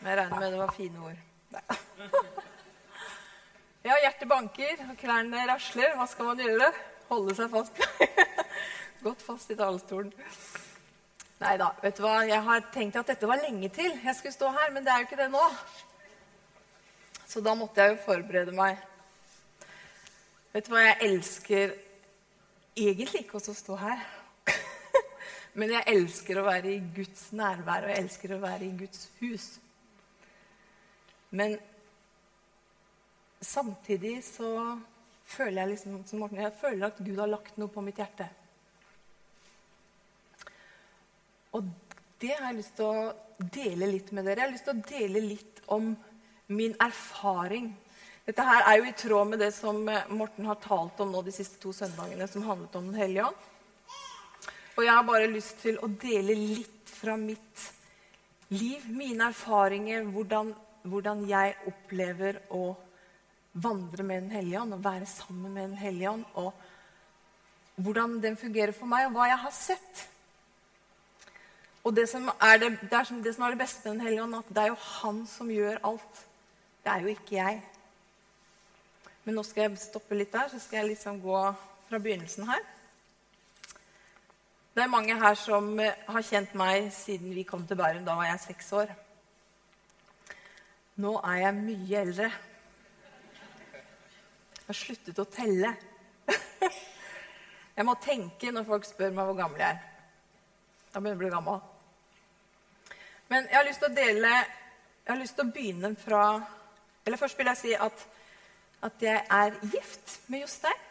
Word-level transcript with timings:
Men 0.00 0.12
jeg 0.12 0.18
regner 0.18 0.38
med 0.38 0.52
det 0.52 0.60
var 0.60 0.72
fine 0.76 1.04
ord. 1.08 1.26
Ja, 3.80 3.94
hjertet 3.96 4.28
banker, 4.28 4.80
og 4.90 4.96
klærne 5.00 5.46
rasler. 5.48 5.94
Hva 5.96 6.04
skal 6.04 6.26
man 6.28 6.40
gjøre? 6.42 6.66
Holde 7.08 7.32
seg 7.32 7.48
fast. 7.48 7.78
Godt 9.06 9.22
fast 9.24 9.48
i 9.48 9.56
talerstolen. 9.56 10.10
Nei 11.40 11.54
da, 11.56 11.70
vet 11.80 11.96
du 11.96 12.04
hva. 12.04 12.18
Jeg 12.28 12.44
har 12.44 12.66
tenkt 12.74 12.98
at 13.00 13.08
dette 13.08 13.30
var 13.30 13.40
lenge 13.40 13.70
til 13.72 13.88
jeg 13.88 14.16
skulle 14.18 14.34
stå 14.36 14.50
her, 14.52 14.68
men 14.74 14.84
det 14.84 14.92
er 14.92 15.00
jo 15.00 15.08
ikke 15.08 15.20
det 15.22 15.30
nå. 15.32 15.46
Så 17.24 17.40
da 17.40 17.56
måtte 17.56 17.80
jeg 17.80 17.94
jo 17.94 18.02
forberede 18.04 18.52
meg. 18.52 18.76
Vet 20.52 20.68
du 20.68 20.74
hva, 20.74 20.84
jeg 20.84 21.00
elsker 21.08 21.72
egentlig 22.76 23.24
ikke 23.24 23.40
å 23.40 23.56
stå 23.56 23.80
her. 23.80 24.04
Men 25.58 25.72
jeg 25.74 25.88
elsker 25.90 26.38
å 26.38 26.46
være 26.46 26.74
i 26.76 26.82
Guds 26.94 27.30
nærvær, 27.34 27.86
og 27.86 27.92
jeg 27.92 28.04
elsker 28.04 28.34
å 28.36 28.42
være 28.42 28.66
i 28.68 28.76
Guds 28.78 29.08
hus. 29.18 29.48
Men 31.34 31.56
samtidig 33.42 34.20
så 34.26 34.50
føler 35.30 35.62
jeg 35.62 35.72
liksom, 35.72 35.98
som 36.06 36.22
Morten, 36.22 36.42
jeg 36.42 36.58
føler 36.60 36.86
at 36.86 37.02
Gud 37.02 37.18
har 37.18 37.30
lagt 37.30 37.58
noe 37.58 37.72
på 37.72 37.82
mitt 37.86 37.98
hjerte. 37.98 38.28
Og 41.58 41.66
det 42.22 42.34
har 42.36 42.50
jeg 42.50 42.60
lyst 42.60 42.76
til 42.78 42.86
å 42.86 43.12
dele 43.40 43.90
litt 43.90 44.10
med 44.14 44.26
dere. 44.26 44.42
Jeg 44.42 44.46
har 44.46 44.54
lyst 44.54 44.68
til 44.68 44.76
å 44.76 44.88
dele 44.90 45.22
litt 45.24 45.62
om 45.74 45.94
min 46.50 46.74
erfaring. 46.82 47.70
Dette 48.26 48.44
her 48.46 48.66
er 48.68 48.78
jo 48.78 48.90
i 48.90 48.98
tråd 48.98 49.30
med 49.32 49.40
det 49.42 49.50
som 49.56 49.80
Morten 50.14 50.46
har 50.46 50.60
talt 50.62 51.00
om 51.02 51.10
nå 51.10 51.22
de 51.26 51.34
siste 51.34 51.58
to 51.62 51.72
søndagene, 51.74 52.28
som 52.30 52.44
handlet 52.46 52.76
om 52.78 52.90
Den 52.90 53.00
hellige 53.00 53.30
ånd. 53.30 53.48
Og 54.76 54.84
jeg 54.84 54.94
har 54.94 55.06
bare 55.06 55.30
lyst 55.30 55.58
til 55.64 55.78
å 55.82 55.88
dele 56.00 56.36
litt 56.36 56.90
fra 56.90 57.16
mitt 57.18 57.64
liv, 58.50 58.84
mine 58.90 59.30
erfaringer, 59.30 60.04
hvordan, 60.12 60.52
hvordan 60.82 61.24
jeg 61.28 61.56
opplever 61.70 62.40
å 62.54 62.64
vandre 63.52 64.06
med 64.06 64.22
Den 64.22 64.30
hellige 64.36 64.60
ånd 64.60 64.76
og 64.76 64.84
være 64.84 65.08
sammen 65.10 65.52
med 65.54 65.68
Den 65.70 65.78
hellige 65.80 66.10
ånd. 66.10 66.24
Og 66.34 66.52
hvordan 67.80 68.18
den 68.22 68.36
fungerer 68.36 68.72
for 68.76 68.90
meg, 68.90 69.06
og 69.08 69.16
hva 69.16 69.28
jeg 69.30 69.42
har 69.44 69.54
sett. 69.56 70.06
Og 71.84 71.94
det 71.96 72.06
som 72.10 72.28
er 72.28 72.58
det, 72.60 72.74
det, 72.82 72.92
er 72.92 73.22
det, 73.24 73.34
som 73.34 73.46
er 73.46 73.54
det 73.54 73.62
beste 73.62 73.88
med 73.88 73.98
Den 73.98 74.06
hellige 74.06 74.24
ånd, 74.26 74.40
at 74.40 74.54
det 74.54 74.64
er 74.64 74.72
jo 74.72 74.80
han 75.00 75.22
som 75.26 75.50
gjør 75.50 75.80
alt. 75.92 76.24
Det 76.84 76.92
er 76.92 77.06
jo 77.06 77.14
ikke 77.14 77.36
jeg. 77.36 77.62
Men 79.24 79.36
nå 79.36 79.44
skal 79.44 79.66
jeg 79.66 79.80
stoppe 79.80 80.16
litt 80.16 80.32
der, 80.32 80.48
så 80.48 80.60
skal 80.60 80.82
jeg 80.82 80.94
liksom 80.94 81.20
gå 81.22 81.40
fra 81.88 81.98
begynnelsen 82.00 82.48
her. 82.48 82.62
Det 84.74 84.82
er 84.82 84.86
mange 84.86 85.16
her 85.18 85.34
som 85.34 85.72
eh, 85.82 85.96
har 86.06 86.22
kjent 86.22 86.52
meg 86.54 86.92
siden 86.94 87.32
vi 87.34 87.42
kom 87.42 87.64
til 87.66 87.76
Bærum. 87.76 88.04
Da 88.06 88.14
var 88.14 88.28
jeg 88.28 88.40
seks 88.44 88.68
år. 88.78 88.92
Nå 91.02 91.16
er 91.26 91.40
jeg 91.40 91.56
mye 91.56 92.02
eldre. 92.04 92.28
Jeg 94.60 94.68
har 94.68 94.78
sluttet 94.78 95.18
å 95.18 95.26
telle. 95.26 95.72
Jeg 97.80 97.86
må 97.88 97.96
tenke 98.02 98.52
når 98.52 98.66
folk 98.68 98.86
spør 98.86 99.14
meg 99.16 99.26
hvor 99.26 99.38
gammel 99.38 99.62
jeg 99.62 99.72
er. 99.72 99.78
Da 100.92 101.00
begynner 101.00 101.14
jeg 101.14 101.18
å 101.18 101.22
bli 101.22 101.30
gammel. 101.32 101.60
Men 103.30 103.46
jeg 103.46 103.56
har 103.56 103.66
lyst 103.68 103.80
til 103.80 103.88
å 103.88 103.94
dele 103.94 104.32
Jeg 104.34 105.08
har 105.08 105.20
lyst 105.20 105.36
til 105.38 105.46
å 105.46 105.52
begynne 105.54 105.90
fra 105.96 106.24
Eller 107.06 107.20
først 107.20 107.38
vil 107.38 107.48
jeg 107.48 107.60
si 107.60 107.72
at, 107.86 108.02
at 108.84 109.06
jeg 109.06 109.22
er 109.38 109.56
gift 109.72 110.18
med 110.28 110.44
Jostein. 110.44 110.84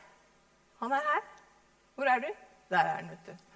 Han 0.80 0.96
er 0.98 1.06
her. 1.12 1.30
Hvor 1.96 2.10
er 2.10 2.26
du? 2.26 2.32
Der 2.72 2.80
er 2.80 2.96
han, 2.96 3.12
vet 3.12 3.28
du. 3.28 3.49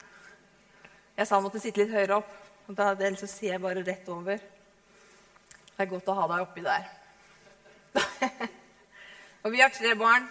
Jeg 1.14 1.28
sa 1.28 1.38
han 1.38 1.46
måtte 1.46 1.62
sitte 1.62 1.84
litt 1.84 1.94
høyere 1.94 2.18
opp. 2.18 2.30
og 2.68 2.76
da, 2.78 2.92
Ellers 2.94 3.22
så 3.22 3.30
ser 3.30 3.52
jeg 3.54 3.62
bare 3.62 3.84
rett 3.86 4.08
over. 4.10 4.40
Det 5.74 5.82
er 5.84 5.90
godt 5.90 6.10
å 6.10 6.16
ha 6.18 6.30
deg 6.32 6.46
oppi 6.46 6.64
der. 6.66 6.88
og 9.44 9.54
vi 9.54 9.62
har 9.62 9.74
tre 9.74 9.94
barn 10.00 10.26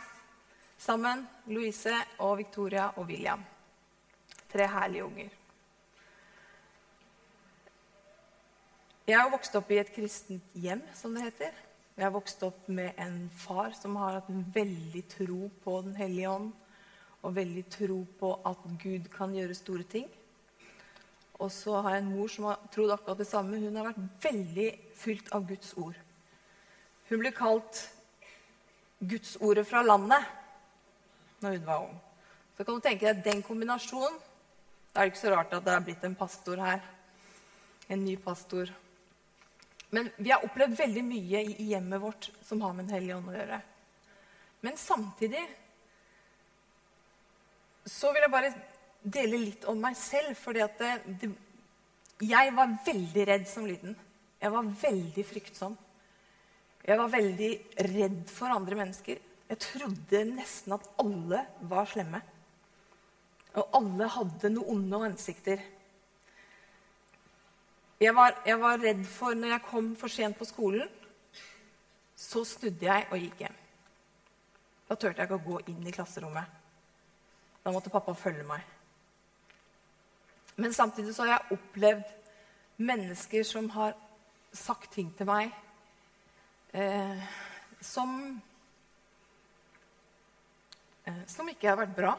sammen. 0.82 1.22
Louise 1.46 1.94
og 2.22 2.36
Victoria 2.40 2.88
og 2.96 3.06
William. 3.10 3.44
Tre 4.50 4.66
herlige 4.70 5.06
unger. 5.06 5.30
Jeg 9.06 9.18
har 9.18 9.30
vokst 9.30 9.54
opp 9.58 9.70
i 9.74 9.78
et 9.82 9.90
kristent 9.94 10.54
hjem, 10.54 10.82
som 10.94 11.14
det 11.14 11.24
heter. 11.26 11.54
Jeg 11.96 12.06
har 12.06 12.14
vokst 12.14 12.42
opp 12.46 12.66
med 12.72 12.98
en 13.02 13.26
far 13.36 13.74
som 13.76 13.98
har 14.00 14.18
hatt 14.18 14.30
en 14.32 14.44
veldig 14.54 15.02
tro 15.10 15.50
på 15.62 15.80
Den 15.86 15.94
hellige 15.98 16.30
ånd. 16.30 16.50
Og 17.22 17.36
veldig 17.36 17.64
tro 17.70 18.00
på 18.18 18.32
at 18.50 18.62
Gud 18.82 19.06
kan 19.14 19.34
gjøre 19.34 19.54
store 19.54 19.86
ting. 19.86 20.08
Og 21.42 21.50
så 21.50 21.80
har 21.82 21.96
jeg 21.96 22.04
en 22.04 22.12
mor 22.14 22.30
som 22.30 22.46
har 22.50 22.60
trodd 22.70 22.92
akkurat 22.94 23.18
det 23.18 23.26
samme. 23.26 23.58
Hun 23.58 23.78
har 23.78 23.88
vært 23.90 24.02
veldig 24.22 24.68
fylt 24.98 25.32
av 25.34 25.46
Guds 25.48 25.72
ord. 25.80 25.98
Hun 27.10 27.22
ble 27.22 27.32
kalt 27.34 27.82
Gudsordet 29.02 29.66
fra 29.66 29.80
landet 29.82 30.22
når 31.42 31.56
hun 31.56 31.64
var 31.66 31.88
ung. 31.88 31.96
Så 32.54 32.62
kan 32.62 32.76
du 32.78 32.84
tenke 32.84 33.08
deg 33.08 33.24
den 33.24 33.42
kombinasjonen. 33.42 34.20
Da 34.92 35.00
er 35.00 35.08
det 35.08 35.14
ikke 35.14 35.22
så 35.24 35.32
rart 35.32 35.54
at 35.56 35.64
det 35.66 35.72
er 35.74 35.84
blitt 35.88 36.04
en 36.06 36.14
pastor 36.14 36.62
her. 36.62 36.84
En 37.90 38.04
ny 38.04 38.14
pastor. 38.22 38.70
Men 39.92 40.12
vi 40.16 40.30
har 40.30 40.44
opplevd 40.46 40.78
veldig 40.78 41.02
mye 41.04 41.42
i 41.50 41.66
hjemmet 41.72 42.00
vårt 42.00 42.30
som 42.46 42.62
har 42.62 42.76
med 42.76 42.86
Den 42.86 43.00
hellige 43.00 43.16
ånd 43.18 43.32
å 43.32 43.34
gjøre. 43.34 43.58
Men 44.62 44.78
samtidig 44.78 45.42
så 47.90 48.12
vil 48.14 48.22
jeg 48.22 48.32
bare 48.32 48.52
dele 49.02 49.40
litt 49.40 49.64
om 49.70 49.80
meg 49.82 49.96
selv. 49.98 50.36
det, 50.78 50.92
det, 51.20 51.30
jeg 52.22 52.54
var 52.54 52.76
veldig 52.86 53.26
redd 53.28 53.48
som 53.50 53.66
liten. 53.66 53.96
Jeg 54.42 54.50
var 54.50 54.70
veldig 54.82 55.24
fryktsom. 55.26 55.76
Jeg 56.82 56.98
var 56.98 57.10
veldig 57.10 57.50
redd 57.92 58.22
for 58.30 58.50
andre 58.50 58.78
mennesker. 58.78 59.20
Jeg 59.52 59.60
trodde 59.62 60.24
nesten 60.32 60.74
at 60.74 60.88
alle 61.02 61.44
var 61.70 61.86
slemme. 61.90 62.22
Og 63.52 63.76
alle 63.78 64.08
hadde 64.08 64.50
noe 64.54 64.74
onde 64.74 65.02
ansikter. 65.10 65.62
Jeg 68.02 68.14
var, 68.16 68.34
jeg 68.46 68.58
var 68.58 68.80
redd 68.82 69.04
for 69.06 69.36
når 69.38 69.54
jeg 69.54 69.66
kom 69.68 69.92
for 69.98 70.10
sent 70.10 70.38
på 70.38 70.48
skolen, 70.48 70.88
så 72.18 72.42
snudde 72.46 72.86
jeg 72.86 73.06
og 73.10 73.20
gikk 73.20 73.44
hjem. 73.44 73.58
Da 74.88 74.96
turte 74.96 75.22
jeg 75.22 75.28
ikke 75.28 75.38
å 75.38 75.46
gå 75.46 75.60
inn 75.70 75.86
i 75.86 75.94
klasserommet. 75.94 76.58
Da 77.62 77.70
måtte 77.70 77.92
pappa 77.94 78.14
følge 78.18 78.46
meg. 78.48 78.71
Men 80.56 80.74
samtidig 80.74 81.14
så 81.14 81.24
har 81.24 81.36
jeg 81.36 81.58
opplevd 81.58 82.10
mennesker 82.82 83.44
som 83.46 83.70
har 83.70 83.94
sagt 84.52 84.92
ting 84.92 85.08
til 85.16 85.28
meg 85.28 85.52
eh, 86.76 87.22
som 87.80 88.40
eh, 91.06 91.22
Som 91.26 91.48
ikke 91.50 91.70
har 91.70 91.80
vært 91.80 91.96
bra. 91.96 92.12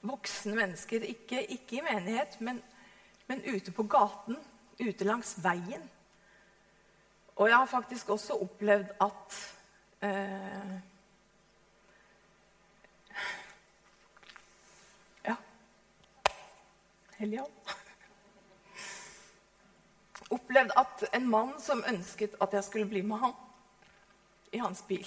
Voksne 0.00 0.56
mennesker, 0.56 1.04
ikke, 1.04 1.42
ikke 1.44 1.78
i 1.78 1.84
menighet, 1.84 2.38
men, 2.40 2.62
men, 3.28 3.42
ute 3.44 3.72
på 3.72 3.84
gaten, 3.84 4.38
ute 4.80 5.04
langs 5.04 5.34
veien. 5.44 5.82
Og 7.36 7.48
jeg 7.48 7.56
har 7.56 7.68
faktisk 7.68 8.08
også 8.08 8.38
opplevd 8.40 8.94
at 9.04 9.36
eh, 10.08 10.72
Hellige 17.20 17.42
ånd. 17.42 17.52
Opplevd 20.36 20.70
at 20.80 21.02
en 21.12 21.26
mann 21.28 21.50
som 21.60 21.82
ønsket 21.84 22.38
at 22.40 22.54
jeg 22.56 22.64
skulle 22.64 22.88
bli 22.88 23.02
med 23.04 23.20
han 23.20 23.34
i 24.56 24.62
hans 24.62 24.80
bil. 24.88 25.04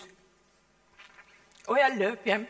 Og 1.65 1.79
jeg 1.79 1.97
løp 1.97 2.29
hjem. 2.29 2.45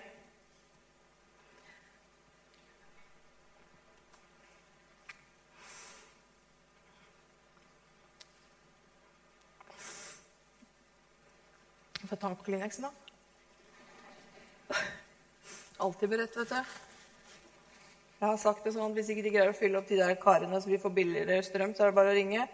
Får 12.04 12.20
ta 12.20 12.36
på 12.36 12.50
Kleenexen, 12.50 12.90
da. 12.90 14.80
Alltid 15.80 16.12
beredt, 16.12 16.36
vet 16.36 16.52
du. 16.52 16.93
Jeg 18.24 18.30
har 18.30 18.38
sagt 18.40 18.64
det 18.64 18.72
sånn 18.72 18.94
at 18.94 18.96
hvis 18.96 19.10
ikke 19.12 19.24
de 19.26 19.32
greier 19.34 19.50
å 19.52 19.56
fylle 19.58 19.76
opp 19.82 19.90
de 19.90 19.98
der 20.00 20.14
karene 20.16 20.56
så 20.64 20.70
vi 20.72 20.78
får 20.80 20.94
billigere 20.96 21.44
strøm, 21.44 21.74
så 21.76 21.84
er 21.84 21.90
det 21.90 21.96
bare 21.98 22.14
å 22.14 22.16
ringe. 22.16 22.46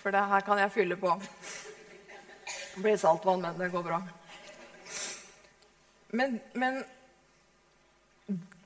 For 0.00 0.16
det 0.16 0.24
her 0.32 0.48
kan 0.48 0.64
jeg 0.64 0.72
fylle 0.78 0.96
på. 1.04 1.12
Det 1.20 2.80
blir 2.80 2.96
saltvann, 2.96 3.44
men 3.44 3.60
det 3.60 3.68
går 3.76 3.84
bra. 3.90 4.00
Men, 6.16 6.40
men 6.56 6.80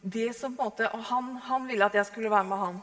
det 0.06 0.30
som 0.38 0.54
på 0.54 0.62
en 0.62 0.70
måte 0.70 0.86
Og 0.94 1.02
han, 1.10 1.34
han, 1.50 1.66
ville 1.66 1.90
at 1.90 1.98
jeg 1.98 2.06
skulle 2.12 2.30
være 2.30 2.46
med 2.46 2.62
han. 2.62 2.82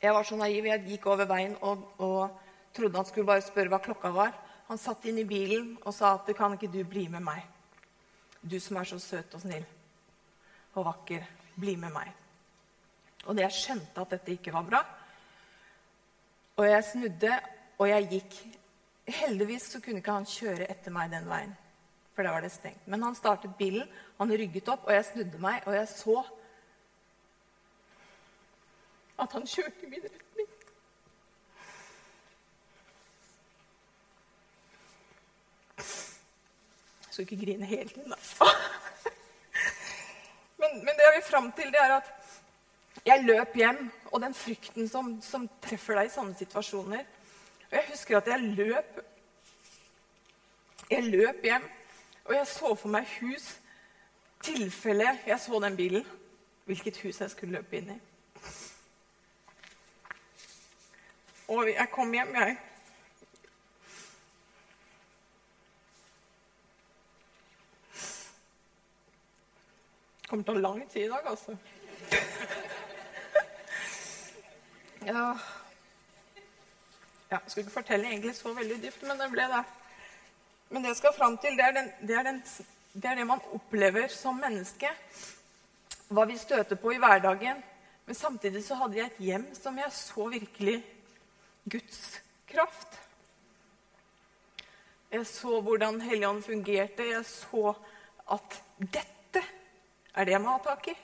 Jeg 0.00 0.16
var 0.16 0.24
så 0.24 0.40
naiv. 0.40 0.64
Jeg 0.64 0.88
gikk 0.94 1.12
over 1.12 1.28
veien 1.28 1.60
og, 1.60 1.90
og 2.00 2.40
trodde 2.72 2.96
han 2.96 3.12
skulle 3.12 3.34
bare 3.36 3.44
spørre 3.44 3.76
hva 3.76 3.84
klokka 3.84 4.16
var. 4.16 4.46
Han 4.70 4.78
satt 4.78 5.04
inn 5.10 5.18
i 5.18 5.26
bilen 5.26 5.72
og 5.82 5.90
sa 5.94 6.12
at 6.14 6.28
'Kan 6.30 6.52
ikke 6.52 6.70
du 6.70 6.84
bli 6.84 7.08
med 7.08 7.22
meg?' 7.22 7.46
Du 8.50 8.60
som 8.60 8.76
er 8.76 8.84
så 8.84 8.98
søt 8.98 9.34
og 9.34 9.40
snill 9.40 9.66
og 10.74 10.84
vakker, 10.84 11.26
bli 11.58 11.76
med 11.76 11.92
meg. 11.92 12.12
Og 13.26 13.36
det 13.36 13.42
jeg 13.42 13.52
skjønte 13.52 14.00
at 14.00 14.10
dette 14.10 14.32
ikke 14.32 14.52
var 14.52 14.62
bra, 14.62 14.84
og 16.56 16.64
jeg 16.64 16.84
snudde, 16.84 17.40
og 17.78 17.88
jeg 17.88 18.08
gikk. 18.10 18.58
Heldigvis 19.06 19.62
så 19.62 19.80
kunne 19.80 19.96
ikke 19.96 20.12
han 20.12 20.24
kjøre 20.24 20.70
etter 20.70 20.90
meg 20.90 21.10
den 21.10 21.28
veien, 21.28 21.56
for 22.14 22.22
da 22.22 22.30
var 22.30 22.40
det 22.40 22.52
stengt. 22.52 22.86
Men 22.86 23.02
han 23.02 23.14
startet 23.14 23.56
bilen, 23.58 23.88
han 24.18 24.30
rygget 24.30 24.68
opp, 24.68 24.86
og 24.86 24.92
jeg 24.92 25.04
snudde 25.04 25.38
meg, 25.38 25.66
og 25.66 25.74
jeg 25.74 25.88
så 25.88 26.24
at 29.18 29.32
han 29.32 29.46
kjørte 29.46 29.86
i 29.86 29.90
Jeg 37.10 37.14
skal 37.14 37.26
ikke 37.26 37.44
grine 37.44 37.66
hele 37.66 37.88
tiden, 37.88 38.12
da. 38.12 38.16
Men, 40.60 40.84
men 40.84 40.94
det 40.94 41.04
jeg 41.06 41.14
vil 41.14 41.30
fram 41.30 41.52
til, 41.52 41.70
det 41.72 41.80
er 41.80 41.94
at 41.96 42.08
jeg 43.06 43.24
løp 43.24 43.54
hjem, 43.56 43.90
og 44.12 44.20
den 44.20 44.34
frykten 44.34 44.88
som, 44.88 45.22
som, 45.24 45.48
treffer 45.64 45.96
deg 45.96 46.10
i 46.10 46.12
sånne 46.12 46.36
situasjoner 46.36 47.00
Og 47.00 47.72
Jeg 47.72 47.86
husker 47.88 48.18
at 48.18 48.28
jeg 48.28 48.40
løp 48.58 49.00
Jeg 50.90 51.06
løp 51.08 51.42
hjem, 51.42 51.64
og 52.24 52.34
jeg 52.34 52.46
så 52.46 52.74
for 52.74 52.92
meg 52.92 53.08
hus. 53.20 53.48
Tilfelle 54.42 55.16
jeg 55.26 55.40
så 55.40 55.60
den 55.64 55.76
bilen, 55.76 56.06
hvilket 56.66 57.00
hus 57.02 57.20
jeg 57.20 57.30
skulle 57.30 57.56
løpe 57.58 57.78
inn 57.78 57.94
i. 57.94 58.00
Og 61.50 61.70
jeg 61.72 61.88
kom 61.90 62.12
hjem, 62.14 62.34
jeg. 62.34 62.58
Kommer 70.30 70.46
til 70.46 70.54
å 70.54 70.60
ta 70.60 70.62
lang 70.62 70.84
tid 70.90 71.06
i 71.06 71.10
dag, 71.10 71.26
altså. 71.34 71.56
Ja. 75.00 75.22
ja 77.30 77.38
Jeg 77.38 77.40
skulle 77.48 77.64
ikke 77.64 77.78
fortelle 77.78 78.10
egentlig 78.10 78.34
så 78.36 78.52
veldig 78.52 78.76
dypt, 78.82 79.02
men 79.08 79.20
det 79.20 79.30
ble 79.32 79.46
det. 79.48 79.62
Men 80.70 80.84
det 80.84 80.92
jeg 80.92 80.98
skal 81.00 81.14
fram 81.16 81.38
til, 81.40 81.56
det 81.56 81.64
er, 81.64 81.76
den, 81.78 81.88
det, 82.04 82.16
er 82.18 82.26
den, 82.28 82.42
det 82.92 83.10
er 83.10 83.16
det 83.18 83.26
man 83.26 83.40
opplever 83.56 84.12
som 84.12 84.36
menneske. 84.38 84.90
Hva 86.10 86.26
vi 86.28 86.36
støter 86.38 86.78
på 86.78 86.92
i 86.94 87.00
hverdagen. 87.00 87.62
Men 88.06 88.18
samtidig 88.18 88.64
så 88.66 88.76
hadde 88.82 88.98
jeg 88.98 89.08
et 89.08 89.22
hjem 89.24 89.46
som 89.56 89.78
jeg 89.78 89.92
så 89.94 90.28
virkelig 90.28 90.76
Guds 91.70 92.02
kraft. 92.50 92.98
Jeg 95.10 95.26
så 95.26 95.60
hvordan 95.60 96.00
Helligånden 96.00 96.42
fungerte. 96.42 97.08
Jeg 97.08 97.24
så 97.26 97.72
at 98.30 98.60
dette 98.78 99.19
er 100.14 100.26
det 100.26 100.34
jeg 100.34 100.42
må 100.42 100.54
ha 100.56 100.62
tak 100.64 100.88
i. 100.90 100.94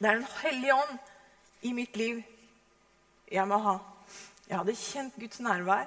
Det 0.00 0.08
er 0.08 0.20
Den 0.20 0.28
hellige 0.42 0.74
ånd 0.74 0.98
i 1.62 1.72
mitt 1.76 1.96
liv 1.96 2.22
jeg 3.30 3.48
må 3.48 3.58
ha. 3.62 3.76
Jeg 4.48 4.58
hadde 4.58 4.74
kjent 4.76 5.18
Guds 5.20 5.40
nærvær. 5.44 5.86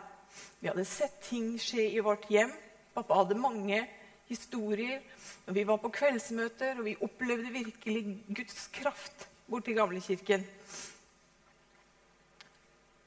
Vi 0.62 0.70
hadde 0.70 0.86
sett 0.88 1.18
ting 1.28 1.58
skje 1.60 1.90
i 1.92 2.04
vårt 2.04 2.30
hjem. 2.32 2.54
Pappa 2.94 3.18
hadde 3.20 3.36
mange 3.36 3.82
historier. 4.30 5.02
Vi 5.46 5.66
var 5.68 5.82
på 5.82 5.92
kveldsmøter, 5.94 6.78
og 6.80 6.86
vi 6.88 6.96
opplevde 7.02 7.52
virkelig 7.52 8.04
Guds 8.30 8.68
kraft 8.74 9.28
borti 9.50 9.76
gamlekirken. 9.76 10.46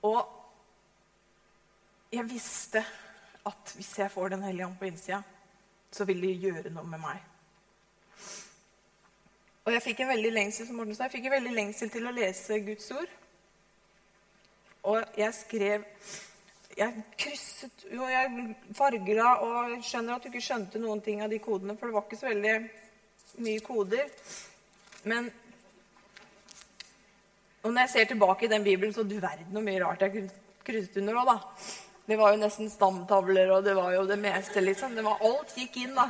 Og 0.07 0.21
jeg 2.13 2.29
visste 2.31 2.85
at 3.47 3.73
hvis 3.79 3.95
jeg 3.99 4.11
får 4.11 4.29
Den 4.35 4.43
hellige 4.43 4.67
ånd 4.67 4.79
på 4.79 4.91
innsida, 4.91 5.23
så 5.93 6.07
vil 6.09 6.21
de 6.23 6.33
gjøre 6.47 6.73
noe 6.75 6.87
med 6.89 7.03
meg. 7.03 7.23
Og 9.67 9.73
jeg 9.75 9.83
fikk 9.83 10.05
en 10.05 10.13
veldig 10.13 10.31
lengsel 10.35 10.69
som 10.69 10.79
Morten 10.79 10.95
sa, 10.95 11.09
jeg 11.09 11.17
fikk 11.17 11.29
en 11.31 11.37
veldig 11.39 11.55
lengsel 11.57 11.91
til 11.91 12.07
å 12.07 12.15
lese 12.15 12.61
Guds 12.67 12.91
ord. 12.95 13.15
Og 14.87 15.19
jeg 15.19 15.35
skrev 15.35 15.87
Jeg 16.77 17.03
krysset 17.17 17.87
jo, 17.89 18.05
jeg 18.05 18.53
fargela 18.77 19.31
og 19.41 19.79
skjønner 19.81 20.19
at 20.19 20.27
du 20.27 20.29
ikke 20.29 20.45
skjønte 20.45 20.79
noen 20.79 21.01
ting 21.01 21.23
av 21.25 21.31
de 21.33 21.39
kodene, 21.41 21.73
for 21.79 21.89
det 21.89 21.97
var 21.97 22.05
ikke 22.05 22.19
så 22.21 22.29
veldig 22.29 22.57
mye 23.47 23.63
koder. 23.65 24.11
Men 25.09 25.31
og 27.67 27.73
når 27.73 27.81
jeg 27.81 27.91
ser 27.91 28.05
tilbake 28.05 28.45
i 28.47 28.49
den 28.53 28.65
bibelen, 28.65 28.93
så 28.95 29.03
du 29.03 29.17
verden 29.17 29.49
hvor 29.51 29.65
mye 29.65 29.81
rart 29.83 30.05
jeg 30.05 30.29
krysset 30.67 31.01
under 31.01 31.17
òg, 31.19 31.33
da. 31.33 31.37
Det 32.07 32.17
var 32.17 32.33
jo 32.33 32.39
nesten 32.39 32.69
stamtavler, 32.71 33.51
og 33.51 33.65
det 33.67 33.75
var 33.75 33.91
jo 33.97 34.05
det 34.07 34.19
meste, 34.23 34.61
liksom. 34.63 34.95
Det 34.95 35.03
var, 35.03 35.23
alt 35.27 35.57
gikk 35.59 35.77
inn, 35.83 35.97
da. 35.97 36.07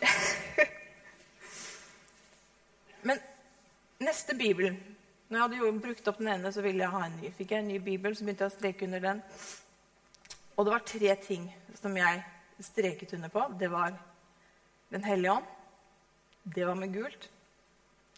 Men 3.08 3.18
neste 4.00 4.34
bibel 4.38 4.70
Når 5.28 5.36
jeg 5.36 5.42
hadde 5.42 5.58
jo 5.60 5.72
brukt 5.78 6.08
opp 6.10 6.18
den 6.18 6.30
ene, 6.32 6.50
så 6.52 6.62
ville 6.62 6.82
jeg 6.82 6.90
ha 6.94 7.02
en 7.06 7.18
ny. 7.20 7.30
Fikk 7.38 7.52
jeg 7.54 7.62
en 7.62 7.68
ny 7.70 7.78
bibel, 7.82 8.14
så 8.16 8.24
begynte 8.26 8.46
jeg 8.46 8.50
å 8.50 8.56
streke 8.56 8.86
under 8.86 9.02
den. 9.04 9.20
Og 10.56 10.66
det 10.66 10.72
var 10.74 10.82
tre 10.86 11.14
ting 11.22 11.44
som 11.78 11.94
jeg 11.96 12.22
streket 12.66 13.14
under 13.14 13.30
på. 13.30 13.44
Det 13.58 13.70
var 13.70 13.98
Den 14.90 15.04
hellige 15.06 15.32
ånd. 15.32 15.46
Det 16.42 16.64
var 16.66 16.74
med 16.74 16.90
gult. 16.94 17.28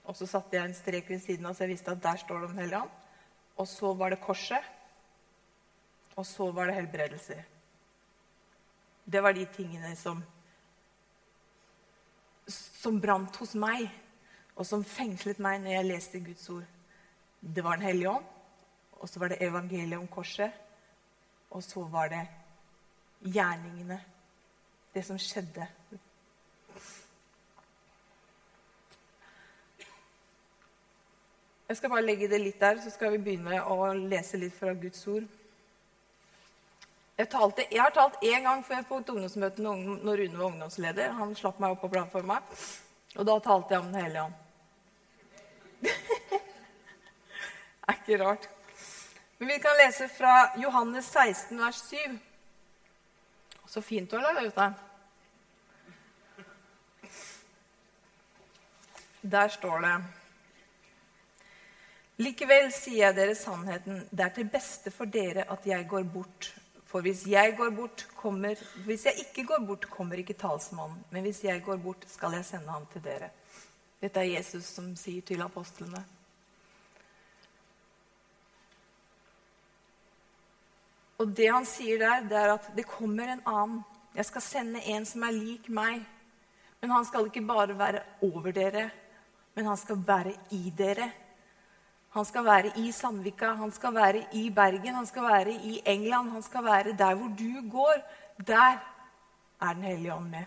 Og 0.09 0.17
så 0.17 0.27
satte 0.27 0.57
jeg 0.57 0.65
en 0.65 0.75
strek 0.75 1.11
ved 1.11 1.21
siden 1.21 1.47
av, 1.47 1.53
så 1.55 1.67
jeg 1.67 1.75
visste 1.75 1.93
at 1.93 2.03
der 2.03 2.17
står 2.17 2.47
Den 2.47 2.59
hellige 2.59 2.81
ånd. 2.81 2.91
Og 3.61 3.69
så 3.69 3.93
var 3.93 4.11
det 4.11 4.25
korset. 4.25 4.65
Og 6.17 6.27
så 6.27 6.51
var 6.53 6.69
det 6.69 6.77
helbredelser. 6.77 7.43
Det 9.05 9.23
var 9.23 9.33
de 9.33 9.47
tingene 9.57 9.97
som 9.97 10.23
som 12.83 13.01
brant 13.01 13.37
hos 13.39 13.55
meg 13.55 13.87
og 14.57 14.67
som 14.67 14.85
fengslet 14.85 15.41
meg 15.43 15.61
når 15.63 15.77
jeg 15.77 15.89
leste 15.89 16.21
Guds 16.25 16.49
ord. 16.53 16.65
Det 17.41 17.65
var 17.65 17.79
Den 17.79 17.87
hellige 17.87 18.11
ånd, 18.11 18.25
og 19.01 19.09
så 19.09 19.21
var 19.21 19.33
det 19.33 19.43
evangeliet 19.43 19.99
om 19.99 20.09
korset, 20.09 20.51
og 21.51 21.63
så 21.65 21.85
var 21.91 22.09
det 22.09 22.27
gjerningene. 23.23 23.99
Det 24.95 25.05
som 25.07 25.19
skjedde. 25.19 25.67
Jeg 31.69 31.77
skal 31.77 31.91
bare 31.91 32.05
legge 32.05 32.29
det 32.29 32.41
litt 32.41 32.61
der, 32.61 32.83
så 32.85 32.91
skal 32.93 33.15
vi 33.15 33.23
begynne 33.25 33.63
å 33.65 33.95
lese 33.97 34.37
litt 34.37 34.53
fra 34.53 34.75
Guds 34.77 35.07
ord. 35.09 35.25
Jeg, 37.19 37.29
talte, 37.29 37.67
jeg 37.71 37.83
har 37.83 37.91
talt 37.93 38.23
én 38.25 38.43
gang 38.47 38.65
før 38.65 38.83
på 38.89 38.99
et 39.03 39.11
ungdomsmøte 39.13 39.63
når 39.63 40.17
Rune 40.23 40.39
var 40.39 40.47
ungdomsleder. 40.47 41.13
Han 41.19 41.35
slapp 41.37 41.59
meg 41.61 41.71
opp 41.75 41.83
på 41.85 41.93
plattforma, 41.93 42.37
og 43.19 43.27
da 43.29 43.35
talte 43.45 43.75
jeg 43.75 43.81
om 43.83 43.91
Den 43.93 44.01
hellige 44.01 44.23
ånd. 44.23 44.35
er 47.89 47.95
ikke 47.99 48.25
rart. 48.25 48.49
Men 49.39 49.49
vi 49.49 49.59
kan 49.59 49.77
lese 49.81 50.09
fra 50.09 50.53
Johannes 50.63 51.13
16, 51.13 51.61
vers 51.61 51.83
7. 51.91 51.97
Så 53.69 53.83
fint 53.83 54.13
å 54.13 54.21
ha 54.23 54.33
ut 54.41 54.57
der. 54.57 54.73
Der 59.23 59.49
står 59.55 59.85
det 59.85 59.93
Likevel 62.23 62.73
sier 62.75 63.07
jeg 63.07 63.17
dere 63.17 63.35
sannheten. 63.39 64.03
Det 64.11 64.25
er 64.25 64.35
til 64.37 64.49
beste 64.51 64.91
for 64.95 65.07
dere 65.11 65.47
at 65.51 65.67
jeg 65.67 65.89
går 65.91 66.05
bort. 66.13 66.53
For 66.93 67.01
hvis 67.01 67.25
jeg 67.27 67.55
går 67.57 67.71
bort, 67.73 68.07
kommer 68.17 68.59
Hvis 68.85 69.07
jeg 69.09 69.25
ikke 69.25 69.47
går 69.49 69.65
bort, 69.67 69.91
kommer 69.91 70.21
ikke 70.21 70.37
talsmannen. 70.37 71.05
Men 71.11 71.23
hvis 71.23 71.45
jeg 71.45 71.63
går 71.65 71.77
bort, 71.77 72.05
skal 72.09 72.37
jeg 72.37 72.45
sende 72.45 72.69
ham 72.69 72.87
til 72.93 73.05
dere. 73.05 73.31
Dette 74.03 74.21
er 74.21 74.35
Jesus 74.37 74.65
som 74.65 74.91
sier 74.97 75.23
til 75.23 75.41
apostlene. 75.41 76.05
Og 81.23 81.33
det 81.37 81.49
han 81.53 81.65
sier 81.65 82.01
der, 82.03 82.25
det 82.29 82.37
er 82.37 82.53
at 82.57 82.69
det 82.77 82.87
kommer 82.91 83.31
en 83.31 83.45
annen. 83.47 83.83
Jeg 84.15 84.27
skal 84.29 84.43
sende 84.43 84.83
en 84.93 85.07
som 85.09 85.23
er 85.23 85.37
lik 85.37 85.69
meg. 85.73 86.03
Men 86.83 86.91
han 86.91 87.05
skal 87.07 87.29
ikke 87.31 87.45
bare 87.47 87.79
være 87.79 88.03
over 88.27 88.51
dere, 88.53 88.89
men 89.55 89.69
han 89.71 89.77
skal 89.79 90.01
være 90.07 90.35
i 90.51 90.73
dere. 90.77 91.13
Han 92.13 92.25
skal 92.29 92.45
være 92.45 92.73
i 92.77 92.91
Sandvika, 92.93 93.55
han 93.57 93.71
skal 93.73 93.95
være 93.95 94.27
i 94.37 94.51
Bergen, 94.53 94.95
han 94.95 95.07
skal 95.09 95.23
være 95.23 95.53
i 95.53 95.79
England. 95.89 96.31
Han 96.31 96.43
skal 96.43 96.65
være 96.65 96.93
der 96.99 97.15
hvor 97.15 97.31
du 97.39 97.71
går. 97.71 98.03
Der 98.47 98.77
er 99.61 99.73
Den 99.75 99.83
hellige 99.83 100.15
ånd 100.15 100.29
med. 100.29 100.45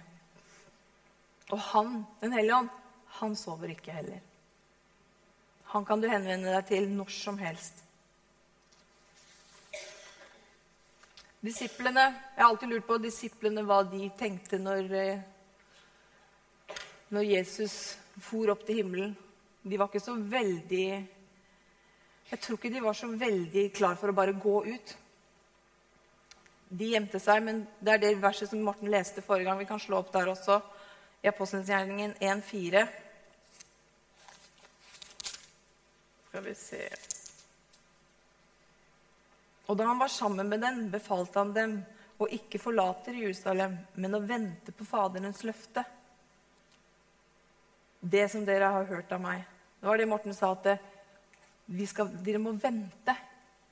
Og 1.51 1.59
han, 1.59 2.05
Den 2.21 2.33
hellige 2.33 2.55
ånd, 2.55 2.69
han 3.07 3.35
sover 3.35 3.65
ikke 3.73 3.91
heller. 3.91 4.19
Han 5.63 5.85
kan 5.85 6.01
du 6.01 6.07
henvende 6.07 6.53
deg 6.53 6.65
til 6.65 6.89
når 6.89 7.09
som 7.09 7.37
helst. 7.37 7.81
Disiplene, 11.41 12.01
Jeg 12.01 12.43
har 12.43 12.49
alltid 12.49 12.67
lurt 12.67 12.85
på 12.87 12.97
disiplene 12.97 13.61
hva 13.61 13.83
de 13.83 14.09
tenkte 14.17 14.57
når, 14.57 14.93
eh, 14.93 15.19
når 17.09 17.21
Jesus 17.21 17.97
for 18.19 18.49
opp 18.49 18.65
til 18.65 18.75
himmelen. 18.75 19.17
De 19.63 19.79
var 19.79 19.87
ikke 19.87 19.99
så 19.99 20.15
veldig 20.15 21.14
Jeg 22.31 22.41
tror 22.41 22.57
ikke 22.57 22.71
de 22.73 22.81
var 22.81 22.97
så 22.97 23.07
veldig 23.07 23.65
klar 23.75 23.97
for 23.99 24.09
å 24.09 24.17
bare 24.17 24.33
gå 24.33 24.59
ut. 24.65 24.95
de 26.75 26.87
gjemte 26.91 27.19
seg, 27.21 27.43
men 27.45 27.59
det 27.79 27.91
er 27.93 27.99
det 28.01 28.15
verset 28.19 28.49
som 28.49 28.63
Morten 28.65 28.89
leste 28.91 29.21
forrige 29.21 29.45
gang. 29.45 29.59
Vi 29.61 29.67
kan 29.69 29.79
slå 29.79 30.01
opp 30.01 30.11
der 30.11 30.27
også, 30.27 30.57
i 31.21 31.29
Apostelgjerningen 31.29 32.15
1,4. 32.19 32.81
Skal 36.27 36.43
vi 36.43 36.55
se 36.59 36.89
Og 39.67 39.77
da 39.77 39.85
han 39.87 39.97
var 39.97 40.11
sammen 40.11 40.49
med 40.49 40.61
dem, 40.61 40.89
befalte 40.91 41.39
han 41.39 41.53
dem 41.53 41.77
å 42.21 42.27
ikke 42.27 42.59
forlate 42.61 43.13
Jerusalem, 43.15 43.77
men 43.95 44.17
å 44.17 44.19
vente 44.21 44.71
på 44.71 44.85
Faderens 44.85 45.41
løfte. 45.43 45.83
Det 47.99 48.27
som 48.29 48.45
dere 48.45 48.69
har 48.75 48.85
hørt 48.91 49.11
av 49.15 49.23
meg. 49.23 49.41
Det 49.79 49.87
var 49.87 49.97
det 49.97 50.09
Morten 50.11 50.35
sa, 50.37 50.51
at 50.51 50.94
skal, 51.87 52.11
dere 52.25 52.41
må 52.41 52.53
vente. 52.61 53.15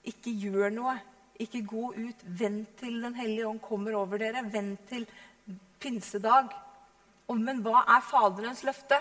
Ikke 0.09 0.33
gjør 0.33 0.73
noe. 0.73 0.95
Ikke 1.41 1.63
gå 1.65 1.91
ut. 1.93 2.25
Vent 2.25 2.75
til 2.79 3.01
Den 3.01 3.15
hellige 3.15 3.47
ånd 3.47 3.61
kommer 3.61 3.95
over 3.97 4.17
dere. 4.21 4.43
Vent 4.51 4.87
til 4.89 5.07
pinsedag. 5.79 6.49
Men 7.33 7.61
hva 7.65 7.85
er 7.95 8.03
Faderens 8.05 8.63
løfte? 8.63 8.99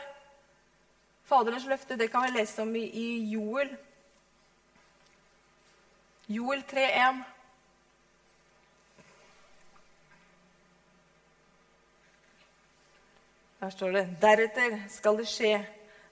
Faderens 1.29 1.67
løfte 1.69 1.97
det 1.97 2.11
kan 2.11 2.25
vi 2.27 2.39
lese 2.39 2.63
om 2.63 2.75
i, 2.77 2.85
i 2.87 3.09
Joel. 3.33 3.73
Joel 6.29 6.65
3,1. 6.71 7.23
Der 13.63 13.71
står 13.71 13.93
det 13.95 14.09
Deretter 14.23 14.79
skal 14.91 15.19
det 15.21 15.29
skje 15.31 15.55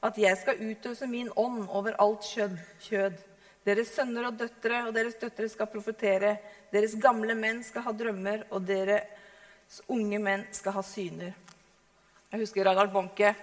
at 0.02 0.18
jeg 0.18 0.36
skal 0.40 0.62
utøse 0.70 1.06
min 1.06 1.28
ånd 1.36 1.68
over 1.68 1.96
alt 2.00 2.24
kjød. 2.80 3.18
Deres 3.64 3.92
sønner 3.92 4.30
og 4.30 4.38
døtre 4.40 4.86
og 4.86 4.94
deres 4.96 5.18
døtre 5.20 5.48
skal 5.48 5.68
profetere. 5.68 6.36
Deres 6.72 6.96
gamle 7.02 7.36
menn 7.36 7.60
skal 7.64 7.84
ha 7.84 7.92
drømmer, 7.92 8.46
og 8.50 8.64
deres 8.66 9.82
unge 9.88 10.18
menn 10.18 10.46
skal 10.56 10.78
ha 10.78 10.82
syner. 10.82 11.36
Jeg 12.30 12.40
husker 12.40 12.64
Ragald 12.64 12.92
Bonke. 12.94 13.34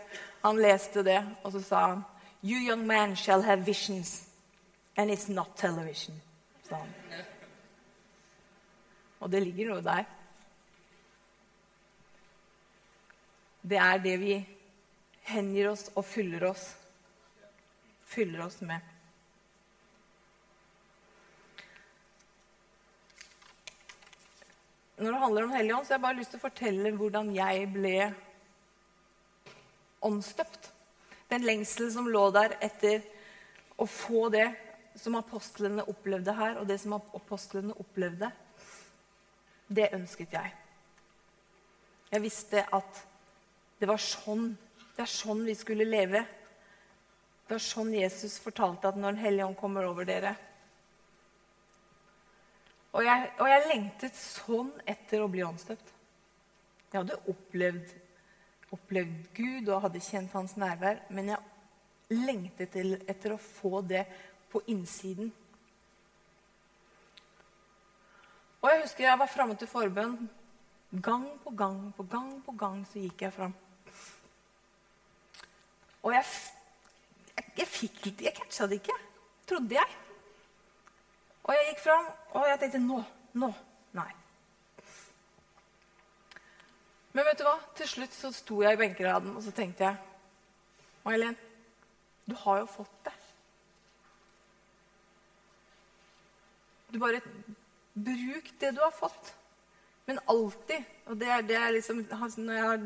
Han 0.43 0.61
leste 0.61 1.03
det, 1.05 1.19
og 1.43 1.51
så 1.53 1.61
sa 1.61 1.87
han 1.91 2.05
You 2.43 2.57
young 2.57 2.85
man 2.87 3.15
shall 3.15 3.41
have 3.41 3.65
visions, 3.65 4.27
and 4.95 5.11
it's 5.11 5.29
not 5.29 5.57
television, 5.57 6.21
sa 6.69 6.75
han. 6.75 6.93
Og 9.19 9.31
det 9.31 9.41
ligger 9.43 9.73
noe 9.73 9.81
der. 9.81 10.05
Det 13.67 13.77
er 13.77 13.97
det 13.97 14.19
vi 14.21 14.35
hengir 15.27 15.71
oss 15.71 15.89
og 15.95 16.05
fyller 16.07 16.47
oss, 16.49 16.69
fyller 18.07 18.45
oss 18.45 18.61
med. 18.61 18.93
Når 24.97 25.11
det 25.11 25.19
handler 25.21 25.45
om 25.45 25.51
Helligånd, 25.53 25.85
så 25.85 25.93
har 25.93 25.99
jeg 25.99 26.05
bare 26.07 26.17
lyst 26.17 26.31
til 26.33 26.39
å 26.39 26.45
fortelle 26.47 26.93
hvordan 26.97 27.27
jeg 27.35 27.67
ble 27.69 27.97
åndsdøpt. 30.07 30.71
Den 31.29 31.43
lengselen 31.45 31.91
som 31.93 32.07
lå 32.09 32.23
der 32.33 32.55
etter 32.65 33.03
å 33.77 33.85
få 33.85 34.29
det 34.33 34.47
som 34.97 35.19
apostlene 35.19 35.85
opplevde 35.85 36.33
her, 36.33 36.57
og 36.57 36.65
det 36.65 36.79
som 36.81 36.95
apostlene 36.97 37.75
opplevde, 37.77 38.31
det 39.67 39.91
ønsket 39.93 40.33
jeg. 40.33 40.55
Jeg 42.09 42.23
visste 42.23 42.63
at 42.73 43.03
det 43.77 43.89
var 43.91 44.01
sånn 44.01 44.55
det 44.97 45.05
er 45.05 45.13
sånn 45.13 45.43
vi 45.45 45.53
skulle 45.53 45.85
leve. 45.85 46.23
Det 47.45 47.53
var 47.53 47.63
sånn 47.63 47.93
Jesus 47.93 48.39
fortalte 48.41 48.89
at 48.89 48.97
når 48.97 49.13
Den 49.13 49.21
hellige 49.21 49.45
ånd 49.45 49.57
kommer 49.59 49.85
over 49.87 50.07
dere 50.09 50.33
Og 52.91 53.05
jeg, 53.05 53.27
og 53.37 53.47
jeg 53.47 53.67
lengtet 53.69 54.17
sånn 54.17 54.71
etter 54.89 55.21
å 55.21 55.29
bli 55.29 55.43
åndsdøpt. 55.45 55.91
Jeg 56.89 56.97
hadde 56.97 57.17
opplevd, 57.29 57.91
opplevd, 58.73 59.27
Gud 59.37 59.69
og 59.69 59.83
hadde 59.83 60.01
kjent 60.01 60.33
hans 60.33 60.55
nærvær, 60.57 61.03
men 61.13 61.29
jeg 61.29 62.15
lengtet 62.25 62.79
etter 62.81 63.35
å 63.35 63.37
få 63.37 63.83
det 63.85 64.01
på 64.49 64.63
innsiden. 64.73 65.29
Og 68.63 68.71
jeg 68.71 68.81
husker 68.81 69.05
jeg 69.05 69.21
var 69.21 69.29
framme 69.29 69.59
til 69.59 69.69
forbønn. 69.69 70.17
Gang 71.03 71.29
på 71.43 71.53
gang 71.53 71.91
på 71.93 72.07
gang 72.09 72.33
på 72.41 72.57
gang 72.57 72.81
så 72.89 73.03
gikk 73.03 73.27
jeg 73.27 73.35
fram. 73.35 73.53
Og 76.07 76.13
jeg, 76.15 76.27
jeg, 77.35 77.45
jeg 77.57 77.67
fikk 77.67 78.05
ikke 78.11 78.27
Jeg 78.29 78.35
catcha 78.37 78.67
det 78.67 78.79
ikke, 78.79 78.95
trodde 79.49 79.75
jeg. 79.75 79.97
Og 81.43 81.55
jeg 81.55 81.67
gikk 81.69 81.83
fram, 81.83 82.07
og 82.35 82.47
jeg 82.47 82.59
tenkte 82.61 82.79
nå, 82.83 83.01
nå, 83.39 83.49
nei. 83.95 84.09
Men 87.15 87.27
vet 87.27 87.39
du 87.39 87.47
hva? 87.47 87.57
Til 87.75 87.89
slutt 87.91 88.15
så 88.15 88.31
sto 88.35 88.61
jeg 88.63 88.77
i 88.77 88.79
benkeraden 88.79 89.35
og 89.35 89.43
så 89.43 89.51
tenkte 89.55 89.87
jeg 89.87 89.95
May-Helen, 91.03 91.37
du 92.27 92.35
har 92.35 92.59
jo 92.59 92.67
fått 92.67 92.97
det. 93.07 93.13
Du 96.91 96.99
bare 96.99 97.21
Bruk 97.97 98.51
det 98.59 98.73
du 98.75 98.81
har 98.83 98.91
fått. 98.93 99.31
Men 100.05 100.19
alltid. 100.29 100.83
Og 101.07 101.19
det 101.19 101.29
er, 101.31 101.41
det 101.47 101.55
er 101.55 101.71
liksom 101.71 102.03
Når 102.05 102.53
jeg 102.53 102.63
har 102.63 102.83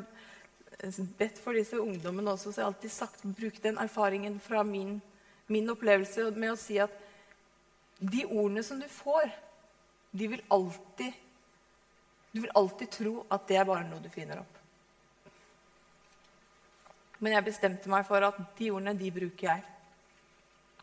bedt 1.17 1.39
for 1.39 1.53
disse 1.53 1.77
ungdommene 1.79 2.31
også, 2.31 2.51
så 2.51 2.61
jeg 2.61 2.65
har 2.65 2.73
alltid 2.73 2.91
sagt, 2.91 3.23
bruk 3.23 3.61
den 3.61 3.77
erfaringen 3.77 4.39
fra 4.39 4.63
min, 4.63 5.01
min 5.47 5.69
opplevelse 5.69 6.31
med 6.31 6.53
å 6.53 6.59
si 6.59 6.79
at 6.81 6.93
de 8.01 8.25
ordene 8.25 8.63
som 8.65 8.79
du 8.81 8.87
får, 8.89 9.29
de 10.11 10.27
vil 10.27 10.41
alltid 10.49 11.13
Du 12.31 12.39
vil 12.39 12.51
alltid 12.55 12.87
tro 12.87 13.25
at 13.27 13.43
det 13.49 13.57
er 13.59 13.65
bare 13.67 13.83
noe 13.89 13.99
du 13.99 14.07
finner 14.07 14.39
opp. 14.39 14.59
Men 17.19 17.33
jeg 17.35 17.43
bestemte 17.43 17.91
meg 17.91 18.05
for 18.07 18.23
at 18.23 18.37
de 18.55 18.69
ordene, 18.71 18.93
de 18.95 19.09
bruker 19.11 19.49
jeg. 19.49 19.65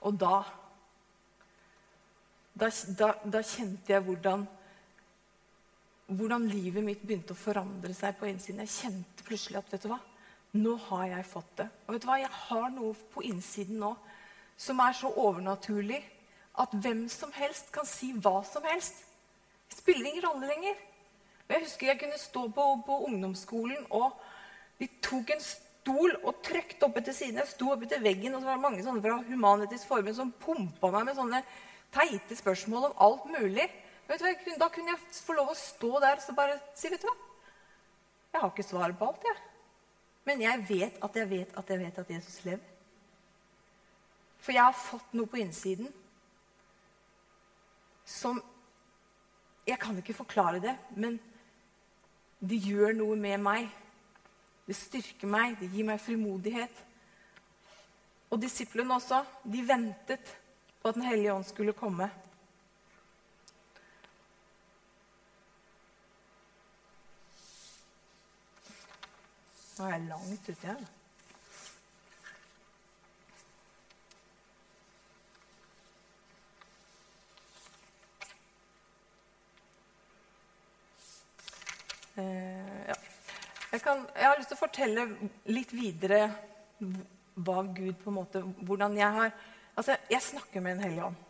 Og 0.04 0.18
da 0.20 0.44
Da, 2.58 2.68
da, 2.98 3.08
da 3.24 3.40
kjente 3.40 3.92
jeg 3.94 4.02
hvordan 4.02 4.44
hvordan 6.08 6.46
livet 6.48 6.84
mitt 6.84 7.02
begynte 7.04 7.34
å 7.34 7.38
forandre 7.38 7.92
seg 7.96 8.16
på 8.16 8.28
innsiden. 8.30 8.64
Jeg 8.64 8.76
kjente 8.76 9.26
plutselig 9.26 9.60
at 9.60 9.72
vet 9.72 9.84
du 9.84 9.90
hva, 9.92 9.98
nå 10.56 10.74
har 10.88 11.06
jeg 11.12 11.28
fått 11.28 11.50
det. 11.60 11.68
Og 11.86 11.94
vet 11.94 12.04
du 12.04 12.08
hva, 12.08 12.20
Jeg 12.22 12.32
har 12.48 12.70
noe 12.72 12.94
på 13.12 13.24
innsiden 13.28 13.80
nå 13.82 13.92
som 14.58 14.80
er 14.82 14.96
så 14.96 15.10
overnaturlig 15.12 16.00
at 16.58 16.72
hvem 16.72 17.04
som 17.12 17.30
helst 17.36 17.70
kan 17.74 17.86
si 17.86 18.10
hva 18.16 18.40
som 18.46 18.64
helst. 18.66 19.04
Det 19.68 19.78
spiller 19.78 20.08
ingen 20.08 20.24
rolle 20.24 20.48
lenger. 20.48 20.80
Og 21.46 21.54
Jeg 21.54 21.64
husker 21.64 21.86
jeg 21.86 22.00
kunne 22.00 22.18
stå 22.18 22.48
på, 22.52 22.64
på 22.86 22.98
ungdomsskolen, 23.08 23.86
og 23.90 24.16
de 24.80 24.88
tok 25.04 25.30
en 25.34 25.44
stol 25.44 26.16
og 26.22 26.42
trykte 26.44 26.88
opp 26.88 26.98
etter 27.00 27.14
siden. 27.16 27.40
Jeg 27.40 27.52
sto 27.52 27.70
opp 27.72 27.84
etter 27.86 28.02
veggen, 28.04 28.34
og 28.34 28.42
så 28.42 28.50
var 28.50 28.58
det 28.58 28.64
mange 28.64 28.84
sånne 28.84 29.04
fra 29.04 29.20
Humanitisk 29.28 29.88
Forbund 29.88 30.16
som 30.18 30.34
pumpa 30.42 30.90
meg 30.92 31.08
med 31.08 31.20
sånne 31.20 31.42
teite 31.94 32.36
spørsmål 32.36 32.90
om 32.90 32.98
alt 33.06 33.30
mulig. 33.32 33.68
Hva, 34.08 34.16
Da 34.58 34.68
kunne 34.72 34.94
jeg 34.94 35.20
få 35.20 35.36
lov 35.36 35.52
å 35.52 35.58
stå 35.58 35.98
der 36.00 36.20
og 36.22 36.36
bare 36.36 36.56
si 36.74 36.88
vet 36.88 37.02
du 37.02 37.10
hva? 37.10 37.16
Jeg 38.32 38.40
har 38.40 38.50
ikke 38.52 38.64
svaret 38.64 38.96
på 38.98 39.08
alt, 39.08 39.24
jeg. 39.24 39.36
Men 40.28 40.42
jeg 40.44 40.64
vet 40.68 40.98
at 41.04 41.16
jeg 41.16 41.28
vet 41.30 41.54
at 41.56 41.70
jeg 41.72 41.80
vet 41.80 41.98
at 42.00 42.10
Jesus 42.12 42.44
lever. 42.44 42.64
For 44.38 44.54
jeg 44.54 44.64
har 44.64 44.76
fått 44.76 45.16
noe 45.16 45.28
på 45.28 45.40
innsiden 45.42 45.90
som 48.08 48.40
Jeg 49.68 49.76
kan 49.82 49.98
ikke 50.00 50.14
forklare 50.16 50.62
det, 50.64 50.72
men 50.96 51.18
det 52.40 52.56
gjør 52.64 52.94
noe 52.96 53.16
med 53.20 53.42
meg. 53.44 53.66
Det 54.64 54.76
styrker 54.76 55.28
meg, 55.28 55.58
det 55.60 55.68
gir 55.68 55.84
meg 55.84 56.00
frimodighet. 56.00 56.72
Og 58.32 58.40
disiplene 58.40 58.96
også. 58.96 59.18
De 59.44 59.60
ventet 59.68 60.32
på 60.80 60.88
at 60.88 60.96
Den 60.96 61.04
hellige 61.04 61.34
ånd 61.34 61.44
skulle 61.44 61.76
komme. 61.76 62.08
Nå 69.78 69.86
er 69.86 69.92
jeg 69.92 70.06
langt 70.08 70.48
uti 70.50 70.66
her. 70.66 70.80
Eh, 82.18 82.88
ja. 82.88 82.96
jeg, 83.72 83.82
kan, 83.84 84.02
jeg, 84.16 84.26
har 84.26 84.34
lyst 84.40 84.50
til 84.50 84.58
å 84.58 84.62
fortelle 84.64 85.04
litt 85.46 85.70
videre 85.70 86.24
hva 87.38 87.62
Gud 87.62 87.94
på 88.02 88.10
en 88.10 88.16
måte, 88.16 88.42
Hvordan 88.66 88.98
jeg 88.98 89.14
har 89.14 89.30
Altså, 89.78 89.94
jeg 90.10 90.22
snakker 90.22 90.60
med 90.60 90.74
Den 90.74 90.82
hellige 90.88 91.04
ånd. 91.06 91.22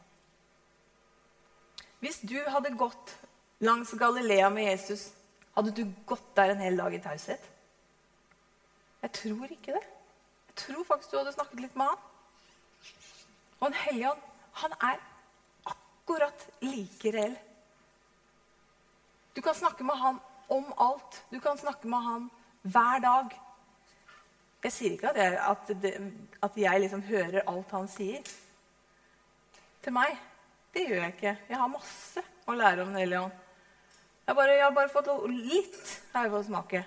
Hvis 2.00 2.22
du 2.24 2.38
hadde 2.48 2.72
gått 2.80 3.12
langs 3.60 3.92
Galilea 4.00 4.48
med 4.48 4.70
Jesus, 4.70 5.10
hadde 5.52 5.74
du 5.76 5.84
gått 6.08 6.32
der 6.38 6.54
en 6.54 6.64
hel 6.64 6.80
dag 6.80 6.96
i 6.96 7.04
taushet? 7.04 7.50
Jeg 9.02 9.12
tror 9.12 9.52
ikke 9.52 9.74
det. 9.76 9.84
Jeg 10.48 10.56
tror 10.64 10.84
faktisk 10.84 11.12
du 11.12 11.18
hadde 11.20 11.34
snakket 11.36 11.60
litt 11.62 11.76
med 11.78 11.92
han. 11.92 11.98
Og 13.60 13.68
en 13.68 13.78
hellige 13.82 14.14
han 14.62 14.74
er 14.80 15.02
akkurat 15.66 16.46
like 16.64 17.12
reell. 17.14 17.36
Du 19.36 19.42
kan 19.42 19.54
snakke 19.54 19.84
med 19.86 19.94
han 19.94 20.18
om 20.48 20.72
alt. 20.78 21.24
Du 21.30 21.38
kan 21.40 21.58
snakke 21.58 21.88
med 21.88 22.02
han 22.02 22.30
hver 22.62 22.98
dag. 23.04 23.36
Jeg 24.64 24.72
sier 24.74 24.96
ikke 24.96 25.12
at 25.12 25.20
jeg, 25.22 25.38
at 25.38 25.68
det, 25.82 25.92
at 26.42 26.56
jeg 26.58 26.80
liksom 26.80 27.02
hører 27.06 27.46
alt 27.46 27.70
han 27.70 27.86
sier 27.88 28.24
til 29.84 29.94
meg. 29.94 30.16
Det 30.74 30.88
gjør 30.88 31.04
jeg 31.04 31.14
ikke. 31.14 31.36
Jeg 31.48 31.60
har 31.60 31.70
masse 31.70 32.24
å 32.48 32.56
lære 32.56 32.82
om 32.82 32.90
Den 32.90 33.02
hellige 33.04 33.20
ånd. 33.28 33.44
Jeg, 34.28 34.62
har 34.62 34.74
bare 34.76 34.90
fått 34.92 35.08
litt 35.30 35.92
her 36.12 36.26
jeg 36.26 36.34
å 36.34 36.42
smake. 36.44 36.82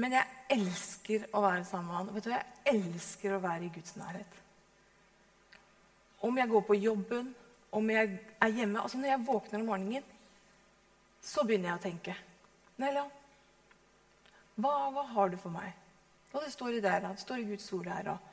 Men 0.00 0.16
jeg 0.16 0.56
elsker 0.56 1.26
å 1.36 1.42
være 1.44 1.64
sammen 1.68 1.90
med 1.90 1.98
han. 1.98 2.12
Vet 2.16 2.26
du, 2.26 2.30
Jeg 2.32 2.76
elsker 2.76 3.36
å 3.36 3.42
være 3.42 3.66
i 3.66 3.72
Guds 3.74 3.96
nærhet. 4.00 4.38
Om 6.22 6.38
jeg 6.38 6.48
går 6.48 6.64
på 6.68 6.78
jobben, 6.78 7.32
om 7.72 7.90
jeg 7.90 8.18
er 8.40 8.52
hjemme 8.52 8.82
altså 8.82 8.98
Når 8.98 9.08
jeg 9.08 9.26
våkner 9.26 9.60
om 9.60 9.66
morgenen, 9.72 10.04
så 11.22 11.44
begynner 11.46 11.72
jeg 11.72 11.78
å 11.78 11.82
tenke. 11.82 12.14
Nella, 12.82 13.04
hva, 14.56 14.72
hva 14.92 15.04
har 15.12 15.30
du 15.32 15.36
for 15.40 15.54
meg? 15.54 15.72
Og 16.32 16.40
det 16.42 16.52
står 16.54 16.78
i 16.78 16.82
der, 16.82 17.04
det 17.04 17.20
står 17.20 17.42
i 17.42 17.48
Guds 17.52 17.68
ord 17.76 17.88
her. 17.92 18.08
Og, 18.14 18.30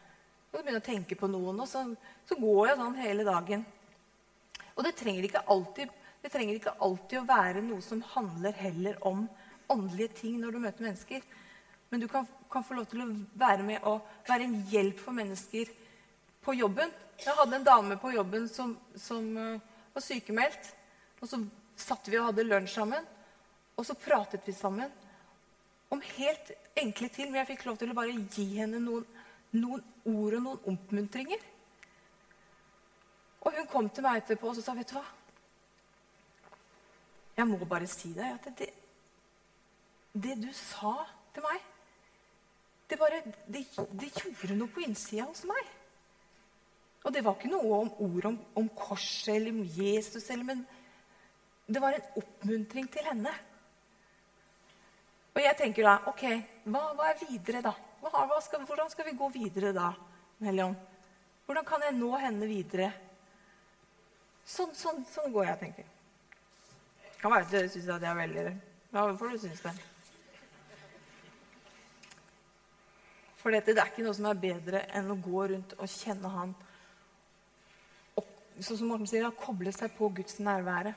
så 0.49 0.57
begynner 0.57 0.79
jeg 0.79 0.85
å 0.85 0.87
tenke 0.87 1.17
på 1.19 1.29
noen, 1.29 1.59
og 1.61 1.69
så, 1.69 1.83
så 2.25 2.37
går 2.39 2.71
jeg 2.71 2.79
sånn 2.79 2.97
hele 3.03 3.25
dagen. 3.27 3.65
Og 4.73 4.85
det 4.87 4.95
trenger, 4.97 5.27
alltid, 5.51 5.91
det 6.23 6.31
trenger 6.33 6.57
ikke 6.57 6.77
alltid 6.85 7.19
å 7.19 7.27
være 7.27 7.61
noe 7.65 7.83
som 7.85 8.01
handler 8.15 8.55
heller 8.57 8.97
om 9.05 9.27
åndelige 9.69 10.15
ting 10.23 10.39
når 10.41 10.55
du 10.55 10.61
møter 10.63 10.87
mennesker. 10.87 11.25
Men 11.89 11.99
du 12.03 12.07
kan, 12.07 12.27
kan, 12.51 12.63
få 12.63 12.77
lov 12.77 12.85
til 12.89 13.01
å 13.01 13.09
være 13.39 13.65
med 13.65 13.85
og 13.89 14.05
være 14.27 14.45
en 14.45 14.57
hjelp 14.69 14.99
for 15.01 15.15
mennesker 15.17 15.71
på 16.45 16.53
jobben. 16.53 16.91
Jeg 17.19 17.35
hadde 17.35 17.57
en 17.57 17.65
dame 17.65 17.97
på 17.99 18.13
jobben 18.13 18.45
som, 18.49 18.75
som 18.95 19.25
uh, 19.37 19.57
var 19.95 20.05
sykemeldt. 20.05 20.73
Og 21.19 21.31
så 21.31 21.41
satt 21.79 22.09
vi 22.11 22.19
og 22.19 22.29
hadde 22.29 22.45
lunsj 22.47 22.75
sammen, 22.77 23.05
og 23.79 23.85
så 23.87 23.95
pratet 23.97 24.45
vi 24.47 24.53
sammen 24.55 24.91
om 25.89 26.01
helt 26.15 26.51
enkle 26.77 27.09
ting. 27.09 27.31
Men 27.31 27.41
jeg 27.41 27.53
fikk 27.53 27.65
lov 27.67 27.79
til 27.79 27.91
å 27.91 27.97
bare 27.97 28.15
gi 28.35 28.47
henne 28.59 28.81
noen, 28.83 29.07
noen 29.55 29.83
ord 30.05 30.37
og 30.37 30.43
noen 30.45 30.67
oppmuntringer. 30.73 31.47
Og 33.39 33.55
hun 33.55 33.69
kom 33.71 33.87
til 33.89 34.05
meg 34.05 34.21
etterpå 34.21 34.51
og 34.51 34.59
sa, 34.59 34.75
'Vet 34.75 34.91
du 34.91 34.99
hva?' 34.99 35.15
Jeg 37.39 37.47
må 37.47 37.57
bare 37.65 37.87
si 37.87 38.09
deg 38.13 38.33
At 38.35 38.49
det, 38.59 38.67
det 40.13 40.35
du 40.43 40.49
sa 40.53 41.07
til 41.33 41.45
meg 41.45 41.68
det, 42.89 42.97
bare, 42.97 43.21
det, 43.45 43.65
det 44.01 44.09
gjorde 44.15 44.57
noe 44.57 44.73
på 44.73 44.81
innsida 44.85 45.27
hos 45.29 45.43
meg. 45.49 45.75
Og 47.05 47.13
det 47.15 47.23
var 47.23 47.37
ikke 47.37 47.51
noe 47.51 47.83
om 47.83 47.91
ord 48.05 48.25
om, 48.31 48.39
om 48.59 48.69
korset 48.75 49.35
eller 49.37 49.53
om 49.53 49.61
Jesus, 49.63 50.25
eller, 50.29 50.47
men 50.49 50.65
det 51.69 51.81
var 51.81 51.95
en 51.95 52.17
oppmuntring 52.19 52.89
til 52.91 53.05
henne. 53.07 53.31
Og 55.35 55.43
jeg 55.43 55.57
tenker 55.59 55.85
da 55.85 55.99
OK, 56.09 56.25
hva, 56.65 56.81
hva 56.97 57.11
er 57.11 57.21
videre, 57.21 57.61
da? 57.63 57.75
Hva, 58.01 58.25
hva 58.27 58.39
skal, 58.43 58.65
hvordan 58.67 58.89
skal 58.91 59.07
vi 59.07 59.17
gå 59.19 59.29
videre 59.31 59.71
da, 59.75 59.93
Melion? 60.43 60.75
Hvordan 61.45 61.65
kan 61.67 61.85
jeg 61.85 61.95
nå 61.97 62.09
henne 62.19 62.49
videre? 62.49 62.89
Sånn, 64.49 64.73
sånn, 64.75 65.05
sånn 65.07 65.31
går 65.33 65.45
jeg 65.45 65.55
og 65.55 65.63
tenker. 65.63 65.87
Kan 67.21 67.33
være 67.35 67.45
at 67.45 67.53
dere 67.53 67.71
syns 67.71 67.89
at 67.93 68.03
jeg 68.05 68.09
er 68.09 68.19
veldig 68.19 68.43
Hva 68.93 69.07
får 69.19 69.33
du 69.35 69.41
synes 69.43 69.63
det? 69.65 69.73
For 73.39 73.55
dette, 73.55 73.71
det 73.71 73.81
er 73.81 73.91
ikke 73.91 74.03
noe 74.03 74.17
som 74.17 74.27
er 74.27 74.39
bedre 74.39 74.81
enn 74.95 75.11
å 75.13 75.19
gå 75.23 75.45
rundt 75.53 75.75
og 75.77 75.91
kjenne 75.91 76.31
Han. 76.33 76.55
Og, 78.19 78.33
sånn 78.59 78.81
som 78.81 78.89
Morten 78.91 79.07
sier, 79.07 79.27
å 79.29 79.35
koble 79.39 79.71
seg 79.75 79.93
på 79.95 80.09
Guds 80.17 80.41
nærvære. 80.43 80.91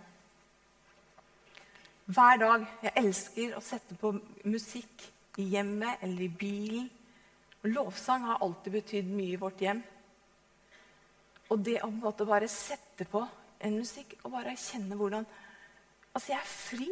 Hver 2.13 2.41
dag. 2.43 2.67
Jeg 2.83 2.99
elsker 2.99 3.55
å 3.55 3.63
sette 3.63 3.95
på 4.01 4.11
musikk 4.51 5.07
i 5.39 5.47
hjemmet 5.55 6.03
eller 6.03 6.27
i 6.27 6.33
bilen. 6.43 6.91
Lovsang 7.71 8.27
har 8.27 8.43
alltid 8.43 8.75
betydd 8.81 9.13
mye 9.15 9.37
i 9.37 9.39
vårt 9.39 9.63
hjem. 9.63 9.85
Og 11.55 11.63
det 11.63 11.79
å 11.85 11.93
måte 11.95 12.27
bare 12.27 12.51
sette 12.51 13.07
på 13.07 13.23
en 13.63 13.79
musikk 13.79 14.17
og 14.25 14.35
bare 14.35 14.59
kjenne 14.59 14.99
hvordan 14.99 15.29
Altså, 16.13 16.35
jeg 16.35 16.43
er 16.43 16.49
fri. 16.51 16.87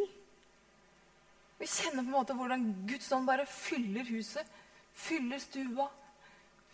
Vi 1.61 1.67
kjenner 1.69 2.01
på 2.01 2.09
en 2.09 2.15
måte 2.15 2.33
hvordan 2.39 2.63
Guds 2.89 3.11
ånd 3.13 3.27
bare 3.29 3.45
fyller 3.45 4.07
huset 4.09 4.49
fyller 5.01 5.39
stua, 5.43 5.89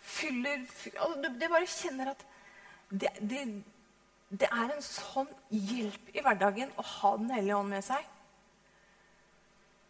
fyller 0.01 0.61
altså, 0.99 1.33
Det 1.39 1.49
bare 1.49 1.65
kjenner 1.71 2.11
at 2.13 2.25
det, 2.89 3.09
det, 3.19 3.41
det, 4.29 4.47
er 4.47 4.71
en 4.71 4.83
sånn 4.83 5.29
hjelp 5.51 6.13
i 6.15 6.23
hverdagen 6.23 6.71
å 6.79 6.85
ha 6.87 7.11
Den 7.17 7.33
hellige 7.35 7.57
ånd 7.57 7.73
med 7.75 7.83
seg. 7.83 8.05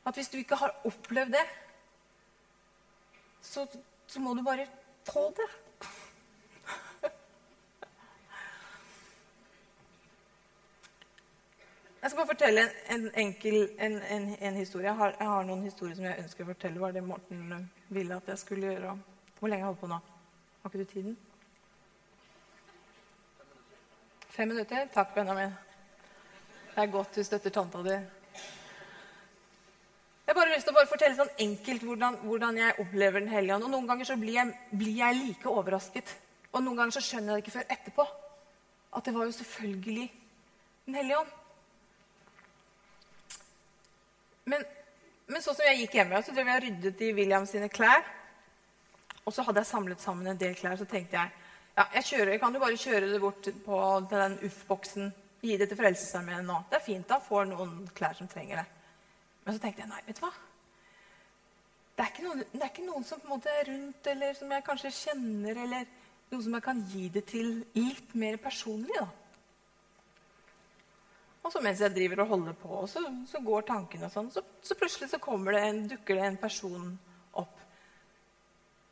At 0.07 0.17
hvis 0.17 0.31
du 0.33 0.39
ikke 0.39 0.57
har 0.57 0.73
opplevd 0.87 1.35
det, 1.35 1.45
så, 3.43 3.67
så 4.07 4.19
må 4.23 4.33
du 4.33 4.41
bare 4.45 4.65
få 5.07 5.29
det. 5.37 5.49
Jeg 12.01 12.11
skal 12.11 12.17
bare 12.17 12.27
fortelle 12.27 12.61
en, 12.93 13.09
enkel 13.19 13.69
en, 13.83 14.01
en, 14.01 14.29
en 14.39 14.55
historie. 14.55 14.87
Jeg 14.87 14.95
har, 14.95 15.15
jeg 15.19 15.27
har, 15.27 15.43
noen 15.43 15.63
historier 15.63 15.95
som 15.97 16.05
jeg 16.05 16.21
ønsker 16.23 16.45
å 16.45 16.51
fortelle. 16.53 16.79
Var 16.79 16.93
det 16.95 17.03
Morten 17.03 17.51
eh, 17.51 17.65
ville 17.89 18.15
at 18.15 18.27
jeg 18.27 18.37
skulle 18.37 18.67
gjøre? 18.71 18.97
Hvor 19.39 19.47
lenge 19.47 19.63
har 19.63 19.71
jeg 19.71 19.75
holdt 19.75 19.79
på 19.79 19.87
nå? 19.91 19.99
Har 20.61 20.69
ikke 20.69 20.83
du 20.83 20.91
tiden? 20.91 21.17
Fem 24.29 24.47
minutter? 24.47 24.87
Takk, 24.93 25.15
Benjamin. 25.15 25.53
Det 26.75 26.83
er 26.83 26.91
godt 26.93 27.15
du 27.15 27.23
støtter 27.23 27.49
tanta 27.49 27.81
di. 27.81 27.95
Jeg 30.27 30.35
har 30.35 30.37
bare 30.41 30.51
lyst 30.53 30.67
til 30.67 30.75
å 30.75 30.83
fortelle 30.89 31.15
sånn 31.15 31.31
enkelt 31.39 31.83
hvordan, 31.87 32.17
hvordan 32.27 32.57
jeg 32.59 32.75
opplever 32.83 33.23
Den 33.23 33.31
hellige 33.31 33.55
ånd. 33.55 33.63
Og 33.63 33.71
noen 33.71 33.87
ganger 33.87 34.09
så 34.09 34.17
blir 34.19 34.35
jeg, 34.35 34.53
blir 34.75 34.97
jeg 34.99 35.15
like 35.21 35.49
overrasket. 35.49 36.11
Og 36.51 36.63
noen 36.63 36.77
ganger 36.81 36.97
så 36.97 37.03
skjønner 37.05 37.31
jeg 37.31 37.37
det 37.37 37.45
ikke 37.45 37.55
før 37.55 37.71
etterpå. 37.77 38.05
At 38.97 39.05
det 39.07 39.13
var 39.15 39.25
jo 39.25 39.37
selvfølgelig 39.39 40.07
Den 40.87 40.95
hellige 40.95 41.19
ånd. 41.19 41.31
Men, 44.47 44.63
men 45.27 45.43
sånn 45.43 45.57
som 45.57 45.67
jeg 45.67 45.81
gikk 45.81 45.97
hjemme, 45.99 46.21
så 46.23 46.33
drev 46.35 46.49
jeg 46.53 46.63
ryddet 46.63 47.03
i 47.03 47.11
William 47.17 47.45
sine 47.49 47.67
klær. 47.71 48.05
Og 49.27 49.35
så 49.35 49.43
hadde 49.43 49.59
jeg 49.59 49.69
samlet 49.73 49.99
sammen 50.03 50.31
en 50.31 50.39
del 50.39 50.55
klær. 50.55 50.77
Så 50.79 50.87
tenkte 50.87 51.19
jeg 51.19 51.33
ja, 51.77 51.83
jeg, 51.93 52.05
kjører, 52.09 52.39
kan 52.41 52.55
jo 52.55 52.61
bare 52.63 52.79
kjøre 52.79 53.09
det 53.11 53.19
bort 53.21 53.49
på 53.65 53.79
den 54.09 54.37
Uff-boksen. 54.47 55.11
Gi 55.43 55.57
det 55.59 55.67
til 55.69 55.77
Frelsesarmeen 55.77 56.47
nå. 56.47 56.61
Det 56.71 56.79
er 56.79 56.85
fint, 56.85 57.05
da 57.09 57.19
får 57.21 57.45
noen 57.51 57.75
klær 57.97 58.15
som 58.17 58.29
trenger 58.31 58.63
det. 58.63 58.65
Men 59.43 59.55
så 59.55 59.61
tenkte 59.61 59.83
jeg 59.83 59.91
nei, 59.91 60.01
vet 60.07 60.17
du 60.17 60.23
hva? 60.23 60.31
Det 61.97 62.05
er, 62.05 62.23
noen, 62.23 62.41
det 62.53 62.61
er 62.61 62.71
ikke 62.71 62.87
noen, 62.87 63.05
som 63.05 63.21
på 63.21 63.27
en 63.27 63.35
måte 63.35 63.53
er 63.53 63.69
rundt, 63.69 64.09
eller 64.09 64.33
som 64.37 64.51
jeg 64.53 64.65
kanskje 64.65 64.93
kjenner, 64.93 65.61
eller 65.65 65.85
noen 66.31 66.43
som 66.45 66.57
jeg 66.57 66.65
kan 66.65 66.81
gi 66.91 67.05
det 67.13 67.23
til 67.29 67.53
litt 67.75 68.15
mer 68.17 68.39
personlig. 68.41 68.97
da. 68.97 69.07
Og 71.47 71.53
så 71.53 71.61
mens 71.63 71.79
jeg 71.79 71.95
driver 71.95 72.25
og 72.25 72.31
holder 72.33 72.55
på, 72.59 72.77
så, 72.91 72.99
så 73.23 73.39
går 73.39 73.63
tankene 73.69 74.09
og 74.09 74.11
sånn, 74.11 74.25
så, 74.35 74.41
så, 74.59 74.75
plutselig 74.75 75.07
så 75.07 75.19
det 75.47 75.61
en, 75.63 75.77
dukker 75.87 76.17
det 76.19 76.25
en 76.27 76.39
person 76.41 76.89
opp 77.39 77.61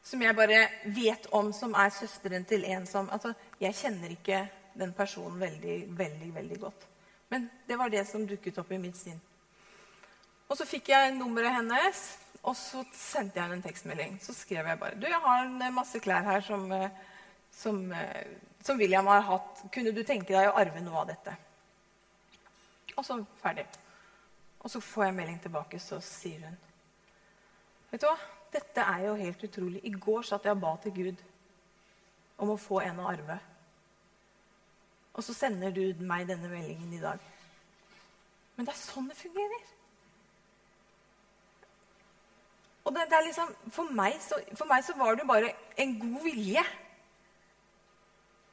som 0.05 0.21
jeg 0.23 0.37
bare 0.37 0.61
vet 0.95 1.25
om, 1.35 1.49
som 1.51 1.73
er 1.75 1.91
søsteren 1.91 2.45
til 2.47 2.63
en 2.71 2.85
som 2.87 3.09
Altså, 3.11 3.33
jeg 3.59 3.75
kjenner 3.75 4.13
ikke 4.13 4.45
den 4.79 4.93
personen 4.95 5.39
veldig, 5.41 5.75
veldig, 5.97 6.29
veldig 6.35 6.59
godt. 6.61 6.85
Men 7.33 7.49
det 7.67 7.75
var 7.75 7.91
det 7.91 8.05
som 8.07 8.23
dukket 8.27 8.61
opp 8.61 8.71
i 8.71 8.79
mitt 8.79 8.95
sinn. 8.95 9.19
Og 10.47 10.55
så 10.55 10.67
fikk 10.69 10.93
jeg 10.93 11.15
nummeret 11.17 11.57
hennes, 11.57 12.03
og 12.45 12.55
så 12.55 12.85
sendte 12.93 13.41
jeg 13.41 13.49
henne 13.49 13.57
en 13.59 13.65
tekstmelding. 13.65 14.15
Så 14.23 14.35
skrev 14.37 14.69
jeg 14.69 14.79
bare 14.79 14.95
Du, 14.95 15.09
jeg 15.09 15.19
har 15.25 15.43
en 15.43 15.75
masse 15.75 15.99
klær 15.99 16.23
her 16.23 16.45
som, 16.45 16.71
som, 17.51 17.81
som 18.63 18.79
William 18.79 19.11
har 19.11 19.27
hatt. 19.27 19.65
Kunne 19.73 19.91
du 19.91 20.05
tenke 20.07 20.31
deg 20.31 20.53
å 20.53 20.55
arve 20.61 20.85
noe 20.85 21.03
av 21.03 21.11
dette? 21.11 21.35
Og 22.95 23.05
så 23.05 23.19
ferdig. 23.41 23.65
Og 24.59 24.71
så 24.71 24.81
får 24.81 25.03
jeg 25.03 25.17
melding 25.19 25.41
tilbake, 25.41 25.79
så 25.79 25.99
sier 26.03 26.47
hun 26.47 26.57
Vet 27.91 28.01
du 28.01 28.07
hva? 28.09 28.17
Dette 28.51 28.81
er 28.81 29.03
jo 29.05 29.17
helt 29.19 29.43
utrolig. 29.43 29.81
I 29.83 29.91
går 29.91 30.25
satt 30.25 30.45
jeg 30.47 30.55
og 30.55 30.63
ba 30.63 30.71
til 30.83 30.93
Gud 30.95 31.21
om 32.41 32.51
å 32.51 32.59
få 32.59 32.81
en 32.83 32.99
å 32.99 33.07
arve. 33.11 33.37
Og 35.15 35.23
så 35.23 35.35
sender 35.35 35.71
du 35.75 36.03
meg 36.03 36.27
denne 36.27 36.49
meldingen 36.51 36.91
i 36.95 37.01
dag. 37.03 37.21
Men 38.55 38.67
det 38.67 38.73
er 38.73 38.81
sånn 38.81 39.07
det 39.11 39.17
fungerer. 39.19 39.71
Og 42.85 42.93
det, 42.95 43.05
det 43.09 43.17
er 43.17 43.27
liksom, 43.27 43.53
for 43.73 43.95
meg, 43.97 44.17
så, 44.23 44.39
for 44.55 44.69
meg 44.69 44.83
så 44.85 44.95
var 44.99 45.17
det 45.17 45.27
bare 45.27 45.53
en 45.81 45.95
god 45.99 46.19
vilje. 46.27 46.65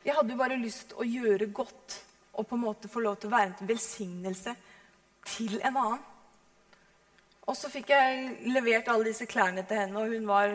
Jeg 0.02 0.16
hadde 0.18 0.34
jo 0.34 0.40
bare 0.40 0.58
lyst 0.58 0.94
å 0.98 1.06
gjøre 1.06 1.50
godt 1.54 1.98
og 2.32 2.46
på 2.48 2.56
en 2.56 2.64
måte 2.64 2.88
få 2.88 3.02
lov 3.04 3.18
til 3.20 3.28
å 3.28 3.34
være 3.36 3.50
en 3.52 3.68
velsignelse 3.68 4.54
til 5.34 5.58
en 5.60 5.76
annen. 5.76 6.08
Og 7.42 7.56
så 7.58 7.68
fikk 7.72 7.90
jeg 7.90 8.52
levert 8.54 8.88
alle 8.88 9.10
disse 9.10 9.26
klærne 9.26 9.64
til 9.66 9.80
henne, 9.82 9.98
og 9.98 10.12
hun 10.14 10.28
var 10.28 10.52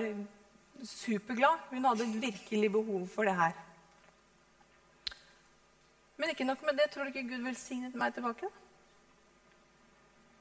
superglad. 0.88 1.66
Hun 1.70 1.86
hadde 1.86 2.08
virkelig 2.22 2.70
behov 2.72 3.08
for 3.12 3.28
det 3.28 3.36
her. 3.36 3.58
Men 6.18 6.32
ikke 6.32 6.48
nok 6.48 6.64
med 6.66 6.80
det. 6.80 6.90
Tror 6.92 7.04
du 7.04 7.12
ikke 7.12 7.28
Gud 7.30 7.44
velsignet 7.46 7.98
meg 8.00 8.16
tilbake? 8.16 8.50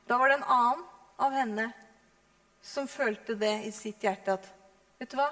Da 0.09 0.17
var 0.17 0.31
det 0.31 0.39
en 0.39 0.49
annen 0.55 0.87
av 1.19 1.35
henne 1.35 1.67
som 2.63 2.89
følte 2.89 3.35
det 3.39 3.53
i 3.67 3.73
sitt 3.75 4.03
hjerte 4.03 4.39
at 4.39 4.53
Vet 4.97 5.11
du 5.13 5.19
hva? 5.19 5.29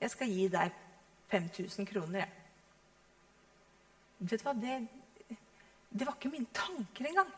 Jeg 0.00 0.08
skal 0.14 0.30
gi 0.32 0.46
deg 0.48 0.76
5000 1.28 1.84
kroner, 1.90 2.22
jeg. 2.22 2.43
Vet 4.18 4.40
du 4.40 4.44
hva? 4.46 4.54
Det, 4.58 4.76
det 5.90 6.06
var 6.06 6.16
ikke 6.16 6.32
mine 6.32 6.52
tanker 6.54 7.08
engang. 7.10 7.32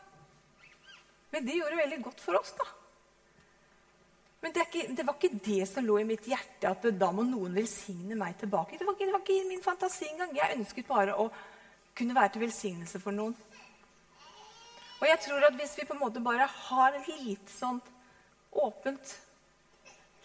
Men 1.33 1.45
det 1.45 1.57
gjorde 1.57 1.79
veldig 1.81 2.01
godt 2.05 2.21
for 2.23 2.39
oss, 2.39 2.53
da. 2.57 2.67
Men 4.41 4.53
det, 4.53 4.67
ikke, 4.67 4.93
det, 4.93 5.03
var 5.05 5.17
ikke 5.17 5.39
det 5.43 5.65
som 5.67 5.85
lå 5.85 5.97
i 5.99 6.07
mitt 6.07 6.27
hjerte, 6.29 6.69
at 6.69 6.85
da 6.95 7.09
må 7.11 7.25
noen 7.25 7.55
velsigne 7.57 8.15
meg 8.15 8.37
tilbake. 8.39 8.77
Det 8.77 8.85
var 8.85 8.95
ikke, 8.95 9.07
det 9.09 9.15
var 9.15 9.23
ikke 9.25 9.49
min 9.49 9.63
fantasi 9.65 10.07
engang. 10.11 10.35
Jeg 10.37 10.59
ønsket 10.59 10.87
bare 10.87 11.17
å 11.17 11.25
kunne 11.97 12.15
være 12.15 12.35
til 12.35 12.45
velsignelse 12.45 13.01
for 13.01 13.17
noen. 13.17 13.33
Og 14.97 15.05
jeg 15.05 15.19
tror 15.25 15.45
at 15.49 15.57
hvis 15.57 15.75
vi 15.77 15.85
på 15.85 15.93
en 15.97 16.01
måte 16.01 16.23
bare 16.25 16.45
har 16.49 16.97
litt 17.07 17.49
sånn 17.53 17.81
åpent 18.57 19.17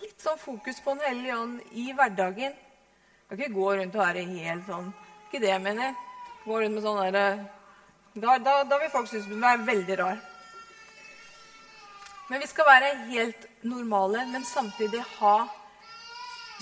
Litt 0.02 0.22
sånn 0.22 0.38
fokus 0.40 0.80
på 0.82 0.94
Den 0.96 1.04
hellige 1.04 1.34
ånd 1.36 1.74
i 1.78 1.90
hverdagen 1.94 2.54
Kan 3.28 3.36
ikke 3.36 3.52
gå 3.52 3.66
rundt 3.76 3.98
og 3.98 4.02
være 4.02 4.24
helt 4.30 4.64
sånn 4.66 4.88
Ikke 5.26 5.42
det 5.42 5.50
jeg 5.52 5.62
mener. 5.62 5.92
Gå 6.44 6.58
rundt 6.58 6.74
med 6.74 6.82
sånn 6.82 7.00
derre 7.04 7.26
da, 8.12 8.36
da, 8.38 8.58
da, 8.68 8.76
vil 8.76 8.90
folk 8.92 9.08
synes 9.08 9.24
du 9.30 9.38
er 9.40 9.62
veldig 9.64 9.96
rar. 10.02 10.18
Men 12.28 12.42
vi 12.42 12.48
skal 12.50 12.68
være 12.68 12.90
helt 13.08 13.46
normale, 13.64 14.26
men 14.28 14.44
samtidig 14.44 15.00
ha 15.18 15.36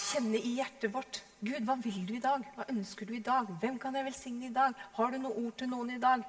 Kjenne 0.01 0.39
i 0.39 0.55
hjertet 0.57 0.95
vårt 0.95 1.19
Gud, 1.45 1.65
hva 1.67 1.75
vil 1.83 1.99
du 2.09 2.15
i 2.17 2.23
dag? 2.23 2.45
Hva 2.57 2.65
ønsker 2.73 3.09
du 3.09 3.13
i 3.17 3.25
dag? 3.25 3.49
Hvem 3.61 3.77
kan 3.81 3.95
jeg 3.97 4.07
velsigne 4.07 4.49
i 4.49 4.55
dag? 4.55 4.73
Har 4.97 5.11
du 5.13 5.19
noe 5.21 5.43
ord 5.43 5.59
til 5.61 5.69
noen 5.69 5.91
i 5.93 6.01
dag? 6.01 6.23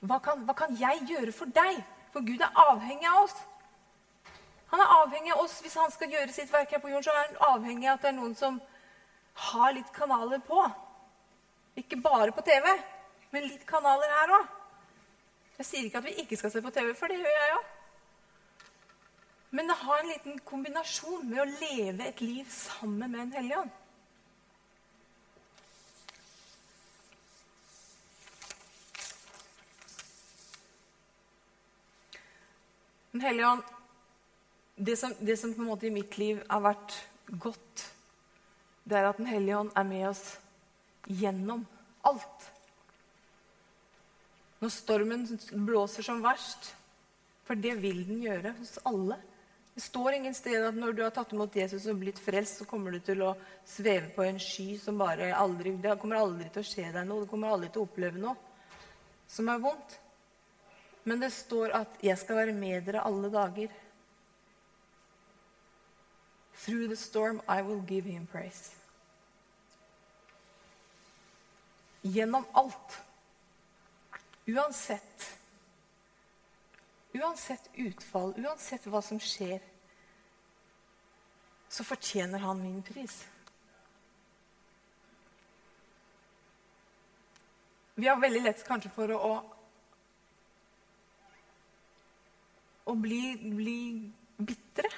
Hva 0.00 0.18
kan, 0.24 0.46
hva 0.48 0.54
kan 0.56 0.76
jeg 0.76 1.04
gjøre 1.08 1.32
for 1.32 1.52
deg? 1.56 1.82
For 2.12 2.24
Gud 2.24 2.40
er 2.44 2.60
avhengig 2.70 3.08
av 3.10 3.22
oss. 3.24 3.36
Han 4.72 4.82
er 4.84 4.94
avhengig 5.02 5.32
av 5.34 5.42
oss. 5.44 5.58
Hvis 5.64 5.76
han 5.80 5.92
skal 5.92 6.12
gjøre 6.12 6.32
sitt 6.32 6.52
verk 6.52 6.72
her 6.72 6.82
på 6.84 6.92
jorden, 6.92 7.04
så 7.04 7.14
er 7.14 7.22
han 7.22 7.54
avhengig 7.54 7.88
av 7.88 7.98
at 7.98 8.04
det 8.04 8.12
er 8.12 8.18
noen 8.18 8.36
som 8.36 8.60
har 9.50 9.76
litt 9.76 9.92
kanaler 9.96 10.40
på. 10.44 10.64
Ikke 11.76 11.98
bare 12.00 12.32
på 12.32 12.44
TV, 12.44 12.66
men 13.32 13.48
litt 13.48 13.66
kanaler 13.68 14.12
her 14.18 14.34
òg. 14.38 14.52
Jeg 15.56 15.66
sier 15.68 15.88
ikke 15.88 16.00
at 16.00 16.06
vi 16.08 16.14
ikke 16.22 16.36
skal 16.40 16.52
se 16.52 16.62
på 16.64 16.72
TV, 16.72 16.92
for 16.96 17.12
det 17.12 17.18
gjør 17.20 17.40
jeg 17.40 17.56
òg. 17.56 17.72
Men 19.56 19.70
det 19.70 19.76
har 19.80 20.00
en 20.00 20.10
liten 20.10 20.38
kombinasjon 20.44 21.28
med 21.28 21.40
å 21.40 21.48
leve 21.48 22.08
et 22.08 22.20
liv 22.20 22.48
sammen 22.52 23.12
med 23.12 23.26
en 23.26 23.36
hellige 23.38 23.60
ånd. 23.64 23.74
Den 33.16 33.24
hellige 33.24 33.48
ånd 33.48 33.62
det 34.76 34.96
som, 35.00 35.14
det 35.20 35.38
som, 35.40 35.54
på 35.54 35.62
en 35.62 35.70
måte 35.70 35.86
i 35.88 35.90
mitt 35.90 36.18
liv 36.20 36.42
har 36.50 36.60
vært 36.60 36.96
godt, 37.40 37.86
det 38.84 38.98
er 38.98 39.08
at 39.08 39.16
Den 39.16 39.30
hellige 39.30 39.56
ånd 39.56 39.70
er 39.72 39.86
med 39.88 40.08
oss 40.10 40.24
gjennom 41.06 41.64
alt. 42.06 42.50
Når 44.60 44.72
stormen 44.72 45.26
blåser 45.66 46.06
som 46.06 46.22
verst, 46.24 46.72
for 47.46 47.58
det 47.58 47.76
vil 47.82 48.02
den 48.08 48.22
gjøre 48.24 48.54
hos 48.58 48.78
alle. 48.88 49.18
Det 49.76 49.84
står 49.84 50.16
ingen 50.16 50.34
sted 50.34 50.64
at 50.64 50.76
når 50.78 50.94
du 50.96 51.02
har 51.04 51.12
tatt 51.12 51.34
imot 51.36 51.56
Jesus 51.56 51.84
og 51.92 52.00
blitt 52.00 52.18
frelst, 52.22 52.62
så 52.62 52.66
kommer 52.68 52.96
du 52.96 53.00
til 53.04 53.20
å 53.26 53.34
sveve 53.68 54.08
på 54.14 54.24
en 54.24 54.40
sky 54.40 54.78
som 54.80 54.96
bare 54.98 55.28
aldri 55.36 55.74
Det 55.82 55.98
kommer 56.00 56.16
aldri 56.22 56.48
til 56.48 56.64
å 56.64 56.68
skje 56.70 56.86
deg 56.94 57.04
noe. 57.04 57.26
Du 57.26 57.30
kommer 57.30 57.52
aldri 57.52 57.68
til 57.68 57.84
å 57.84 57.88
oppleve 57.90 58.22
noe 58.22 58.34
som 59.28 59.50
er 59.52 59.60
vondt. 59.60 59.98
Men 61.04 61.20
det 61.20 61.30
står 61.32 61.74
at 61.76 61.98
'jeg 62.02 62.18
skal 62.18 62.36
være 62.36 62.52
med 62.52 62.86
dere 62.86 63.04
alle 63.04 63.30
dager'. 63.30 63.70
Through 66.64 66.88
the 66.88 66.96
storm 66.96 67.42
I 67.46 67.62
will 67.62 67.84
give 67.86 68.04
him 68.10 68.26
praise. 68.26 68.74
Gjennom 72.06 72.44
alt. 72.54 72.98
Uansett. 74.46 75.26
Uansett 77.16 77.70
utfall, 77.74 78.34
uansett 78.36 78.86
hva 78.92 79.00
som 79.02 79.18
skjer, 79.22 79.62
så 81.72 81.84
fortjener 81.84 82.44
han 82.44 82.60
min 82.60 82.82
pris. 82.84 83.22
Vi 87.96 88.08
har 88.08 88.20
veldig 88.20 88.42
lett 88.44 88.64
kanskje 88.68 88.92
for 88.92 89.16
å 89.16 89.30
å 92.86 92.94
bli, 92.94 93.34
bli 93.40 93.78
bitre. 94.38 94.90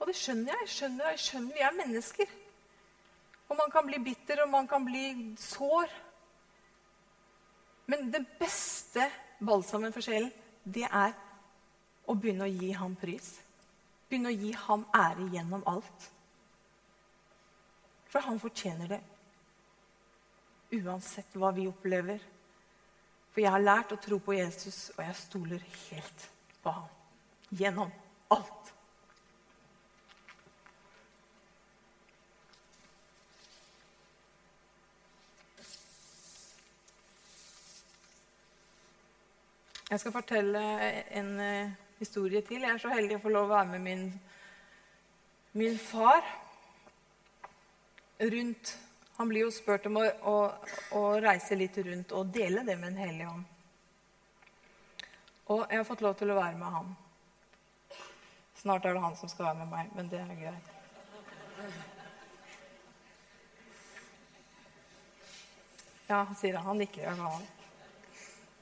Og 0.00 0.10
det 0.10 0.16
skjønner 0.18 0.58
jeg. 0.58 0.72
Skjønner, 0.74 1.14
jeg 1.14 1.22
skjønner 1.24 1.56
Vi 1.56 1.64
er 1.64 1.78
mennesker. 1.78 2.34
Og 3.54 3.58
man 3.60 3.70
kan 3.70 3.86
bli 3.86 4.00
bitter, 4.02 4.40
og 4.42 4.48
man 4.50 4.66
kan 4.66 4.82
bli 4.82 5.04
sår. 5.38 5.92
Men 7.86 8.10
det 8.10 8.24
beste 8.40 9.06
balsamen 9.38 9.94
for 9.94 10.02
sjelen, 10.02 10.32
det 10.64 10.88
er 10.88 11.14
å 12.10 12.16
begynne 12.18 12.48
å 12.48 12.50
gi 12.50 12.72
ham 12.74 12.96
pris. 12.98 13.28
Begynne 14.10 14.32
å 14.32 14.34
gi 14.34 14.50
ham 14.64 14.82
ære 14.90 15.28
gjennom 15.36 15.62
alt. 15.70 16.08
For 18.10 18.26
han 18.26 18.42
fortjener 18.42 18.90
det. 18.96 19.00
Uansett 20.80 21.38
hva 21.38 21.54
vi 21.54 21.68
opplever. 21.70 22.18
For 23.30 23.44
jeg 23.44 23.54
har 23.54 23.62
lært 23.62 23.94
å 23.94 24.02
tro 24.02 24.18
på 24.18 24.34
Jesus, 24.34 24.88
og 24.96 25.04
jeg 25.06 25.20
stoler 25.20 25.62
helt 25.84 26.28
på 26.64 26.74
ham. 26.74 26.90
Gjennom 27.54 27.94
alt. 28.34 28.73
Jeg 39.90 40.00
skal 40.00 40.14
fortelle 40.14 40.60
en 41.12 41.34
uh, 41.40 41.72
historie 41.98 42.40
til. 42.40 42.64
Jeg 42.64 42.72
er 42.72 42.80
så 42.80 42.92
heldig 42.94 43.18
å 43.18 43.24
få 43.24 43.34
lov 43.34 43.50
å 43.50 43.54
være 43.56 43.74
med 43.74 43.84
min, 43.84 44.06
min 45.52 45.78
far 45.78 46.24
rundt 48.20 48.76
han 49.16 49.28
blir 49.28 49.44
jo 49.44 49.50
spurt 49.54 49.86
om 49.86 50.00
å, 50.00 50.04
å, 50.26 50.36
å, 50.98 51.02
reise 51.22 51.54
litt 51.54 51.76
rundt 51.86 52.12
og 52.18 52.32
dele 52.34 52.64
det 52.66 52.74
med 52.80 52.88
en 52.90 52.98
hellig 52.98 53.26
ånd. 53.30 53.44
Og 55.54 55.60
jeg 55.68 55.78
har 55.78 55.86
fått 55.86 56.02
lov 56.02 56.16
til 56.18 56.32
å 56.32 56.38
være 56.38 56.58
med 56.58 56.74
han. 56.74 56.94
Snart 58.58 58.88
er 58.88 58.96
det 58.96 59.04
han 59.04 59.14
som 59.20 59.30
skal 59.30 59.50
være 59.50 59.60
med 59.60 59.70
meg, 59.70 59.92
men 59.94 60.08
det 60.10 60.22
er 60.24 60.40
greit. 60.40 60.72
Ja, 66.08 66.24
sier 66.34 66.58
han. 66.58 66.66
Han 66.72 66.82
nikker. 66.82 67.14
Han. 67.20 67.46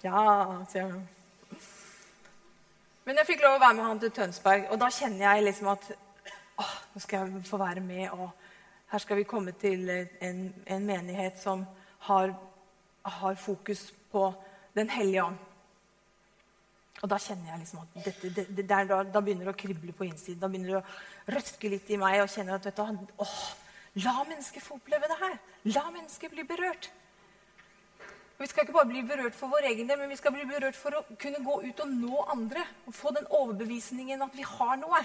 Ja, 0.03 0.65
sier 0.71 0.89
han. 0.91 1.03
Men 3.07 3.19
jeg 3.19 3.29
fikk 3.33 3.43
lov 3.43 3.57
å 3.57 3.63
være 3.63 3.77
med 3.79 3.87
han 3.87 4.01
til 4.03 4.13
Tønsberg, 4.15 4.69
og 4.71 4.79
da 4.79 4.89
kjenner 4.95 5.25
jeg 5.25 5.45
liksom 5.49 5.69
at 5.73 5.89
å, 5.93 6.65
nå 6.95 7.03
skal 7.03 7.27
jeg 7.27 7.45
få 7.49 7.59
være 7.59 7.83
med 7.83 8.11
og 8.13 8.31
her 8.93 9.01
skal 9.01 9.17
vi 9.17 9.25
komme 9.25 9.55
til 9.57 9.89
en, 9.89 10.41
en 10.69 10.85
menighet 10.85 11.39
som 11.41 11.63
har, 12.09 12.35
har, 13.03 13.35
fokus 13.41 13.87
på 14.13 14.27
Den 14.75 14.89
hellige 14.89 15.25
ånd. 15.25 15.37
Og 17.03 17.09
da 17.11 17.19
kjenner 17.21 17.51
jeg 17.51 17.59
liksom 17.63 17.81
at 17.83 18.05
dette, 18.05 18.29
det, 18.37 18.45
det, 18.57 18.65
der, 18.69 18.87
da, 18.89 19.03
da, 19.05 19.21
begynner 19.21 19.49
det 19.49 19.53
å 19.53 19.59
krible 19.63 19.93
på 19.97 20.07
innsiden. 20.07 20.39
Da 20.41 20.49
begynner 20.49 20.75
det 20.75 20.81
å 20.81 21.35
røske 21.37 21.69
litt 21.73 21.91
i 21.93 21.99
meg 22.01 22.23
og 22.23 22.31
kjenner 22.33 22.57
at 22.57 22.69
vet 22.69 22.81
du, 22.81 23.13
åh, 23.21 23.41
La 24.01 24.15
mennesker 24.25 24.65
få 24.65 24.79
oppleve 24.79 25.09
det 25.09 25.19
her. 25.21 25.35
La 25.75 25.83
mennesker 25.91 26.33
bli 26.33 26.45
berørt. 26.49 26.89
Og 28.43 28.49
vi 28.49 28.51
skal 28.51 28.65
ikke 28.67 28.75
bare 28.75 28.91
bli 28.91 29.01
berørt 29.07 29.37
for 29.39 29.53
vår 29.55 29.69
egen 29.69 29.87
del, 29.87 30.01
men 30.01 30.11
vi 30.11 30.17
skal 30.19 30.33
bli 30.35 30.43
berørt 30.43 30.75
for 30.75 30.97
å 30.99 31.01
kunne 31.15 31.39
gå 31.47 31.61
ut 31.63 31.83
og 31.85 31.91
nå 31.95 32.23
andre. 32.33 32.65
Og 32.91 32.97
få 32.99 33.13
den 33.15 33.29
overbevisningen 33.39 34.25
at 34.25 34.35
vi 34.35 34.43
har 34.43 34.81
noe. 34.81 34.99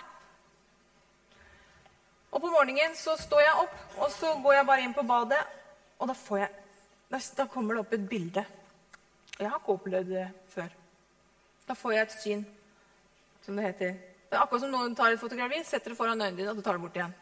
Og 2.32 2.42
på 2.42 2.50
morgenen 2.50 2.98
så 2.98 3.14
står 3.22 3.44
jeg 3.44 3.60
opp, 3.62 3.76
og 4.02 4.10
så 4.16 4.32
går 4.42 4.58
jeg 4.58 4.68
bare 4.72 4.88
inn 4.88 4.96
på 4.98 5.06
badet, 5.06 5.44
og 6.02 6.10
da, 6.10 6.16
får 6.18 6.42
jeg, 6.48 6.50
da, 7.14 7.46
kommer 7.54 7.78
det 7.78 7.84
opp 7.84 7.94
et 8.00 8.10
bilde. 8.10 8.46
Jeg 9.38 9.54
har 9.54 9.62
ikke 9.62 9.78
opplevd 9.78 10.12
det 10.16 10.26
før. 10.56 10.74
Da 11.70 11.78
får 11.78 11.94
jeg 11.94 12.08
et 12.08 12.18
syn, 12.18 12.44
som 13.46 13.62
det 13.62 13.70
heter. 13.70 13.96
Det 14.32 14.34
er 14.34 14.48
akkurat 14.48 14.66
som 14.66 14.74
noen 14.74 14.98
tar 14.98 15.14
et 15.14 15.22
fotografi, 15.22 15.62
setter 15.62 15.94
det 15.94 16.02
foran 16.02 16.18
øynene 16.18 16.42
dine, 16.42 16.50
og 16.50 16.58
du 16.58 16.66
tar 16.66 16.82
det 16.82 16.88
bort 16.90 16.98
igjen. 16.98 17.14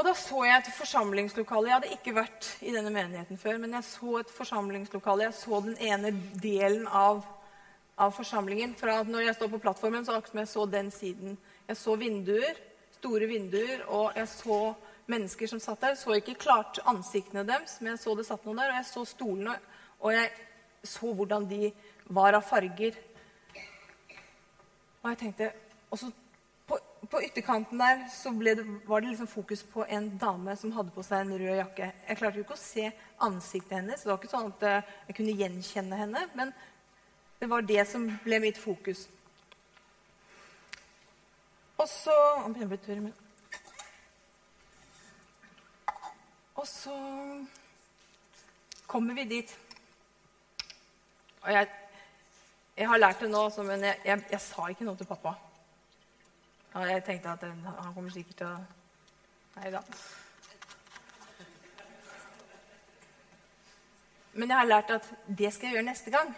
Og 0.00 0.06
da 0.06 0.14
så 0.16 0.38
jeg 0.46 0.56
et 0.56 0.68
forsamlingslokale. 0.72 1.68
Jeg 1.68 1.76
hadde 1.76 1.88
ikke 1.92 2.12
vært 2.16 2.46
i 2.64 2.70
denne 2.72 2.88
menigheten 2.88 3.36
før, 3.36 3.58
men 3.60 3.74
jeg 3.76 3.84
så 3.84 4.14
et 4.22 4.30
forsamlingslokale. 4.32 5.26
Jeg 5.26 5.36
så 5.36 5.58
den 5.66 5.74
ene 5.76 6.12
delen 6.40 6.86
av, 6.88 7.18
av 8.00 8.14
forsamlingen. 8.16 8.72
Fra 8.80 9.02
når 9.04 9.26
jeg 9.26 9.36
står 9.36 9.50
på 9.52 9.60
plattformen, 9.60 10.06
så 10.08 10.14
akkurat 10.16 10.32
som 10.32 10.40
jeg 10.40 10.50
så 10.54 10.64
den 10.72 10.88
siden 10.94 11.36
jeg 11.68 11.76
så 11.76 11.98
vinduer, 12.00 12.62
store 12.96 13.28
vinduer, 13.28 13.82
og 13.92 14.16
jeg 14.16 14.30
så 14.32 14.56
mennesker 15.12 15.52
som 15.52 15.60
satt 15.60 15.84
der. 15.84 15.92
Jeg 15.92 16.00
Så 16.00 16.16
ikke 16.16 16.38
klart 16.46 16.80
ansiktene 16.88 17.44
deres, 17.44 17.76
men 17.82 17.92
jeg 17.92 18.00
så 18.06 18.16
det 18.16 18.24
satt 18.30 18.48
noen 18.48 18.62
der. 18.62 18.72
Og 18.72 18.80
jeg 18.80 18.88
så 18.94 19.04
stolene, 19.04 19.58
og 20.00 20.16
jeg 20.16 20.30
så 20.94 21.12
hvordan 21.12 21.44
de 21.52 21.74
var 22.08 22.40
av 22.40 22.48
farger. 22.48 22.96
Og 25.02 25.12
jeg 25.12 25.22
tenkte, 25.26 25.52
og 25.90 26.00
så 26.00 26.08
på, 27.08 27.22
ytterkanten 27.22 27.78
der 27.80 28.02
så 28.12 28.30
det, 28.30 28.66
var 28.86 29.00
det 29.00 29.08
liksom 29.08 29.26
fokus 29.26 29.62
på 29.62 29.84
en 29.88 30.18
dame 30.18 30.56
som 30.56 30.72
hadde 30.72 30.92
på 30.94 31.02
seg 31.02 31.24
en 31.24 31.38
rød 31.38 31.56
jakke. 31.56 31.92
Jeg 32.08 32.18
klarte 32.18 32.38
jo 32.38 32.44
ikke 32.44 32.58
å 32.58 32.60
se 32.60 32.90
ansiktet 33.24 33.78
hennes. 33.78 34.02
Det 34.02 34.10
var 34.10 34.20
ikke 34.20 34.32
sånn 34.32 34.52
at 34.52 34.66
eh, 34.68 34.92
jeg 35.08 35.16
kunne 35.16 35.38
gjenkjenne 35.38 36.00
henne. 36.02 36.26
Men 36.36 36.52
det 37.40 37.48
var 37.48 37.64
det 37.64 37.86
som 37.88 38.04
ble 38.24 38.40
mitt 38.44 38.60
fokus. 38.60 39.06
Og 41.80 41.88
så 41.88 42.16
Og 46.60 46.66
så 46.68 46.96
kommer 48.86 49.14
vi 49.14 49.24
dit. 49.24 49.58
Og 51.40 51.52
jeg, 51.52 51.68
jeg 52.76 52.88
har 52.88 53.00
lært 53.00 53.22
det 53.24 53.30
nå, 53.32 53.46
men 53.64 53.86
jeg, 53.88 53.96
jeg, 54.04 54.24
jeg, 54.34 54.40
sa 54.44 54.68
ikke 54.68 54.84
noe 54.84 55.00
til 55.00 55.08
pappa. 55.08 55.32
Og 56.74 56.86
jeg 56.86 57.04
tenkte 57.04 57.32
at 57.34 57.46
han 57.50 57.94
kommer 57.94 58.10
sikkert 58.14 58.42
til 58.42 58.50
å 58.50 58.58
Nei 59.50 59.70
da. 59.74 59.80
Men 64.32 64.52
jeg 64.52 64.56
har 64.60 64.68
lært 64.68 64.92
at 64.94 65.08
det 65.26 65.50
skal 65.52 65.66
jeg 65.66 65.74
gjøre 65.74 65.88
neste 65.88 66.12
gang. 66.14 66.30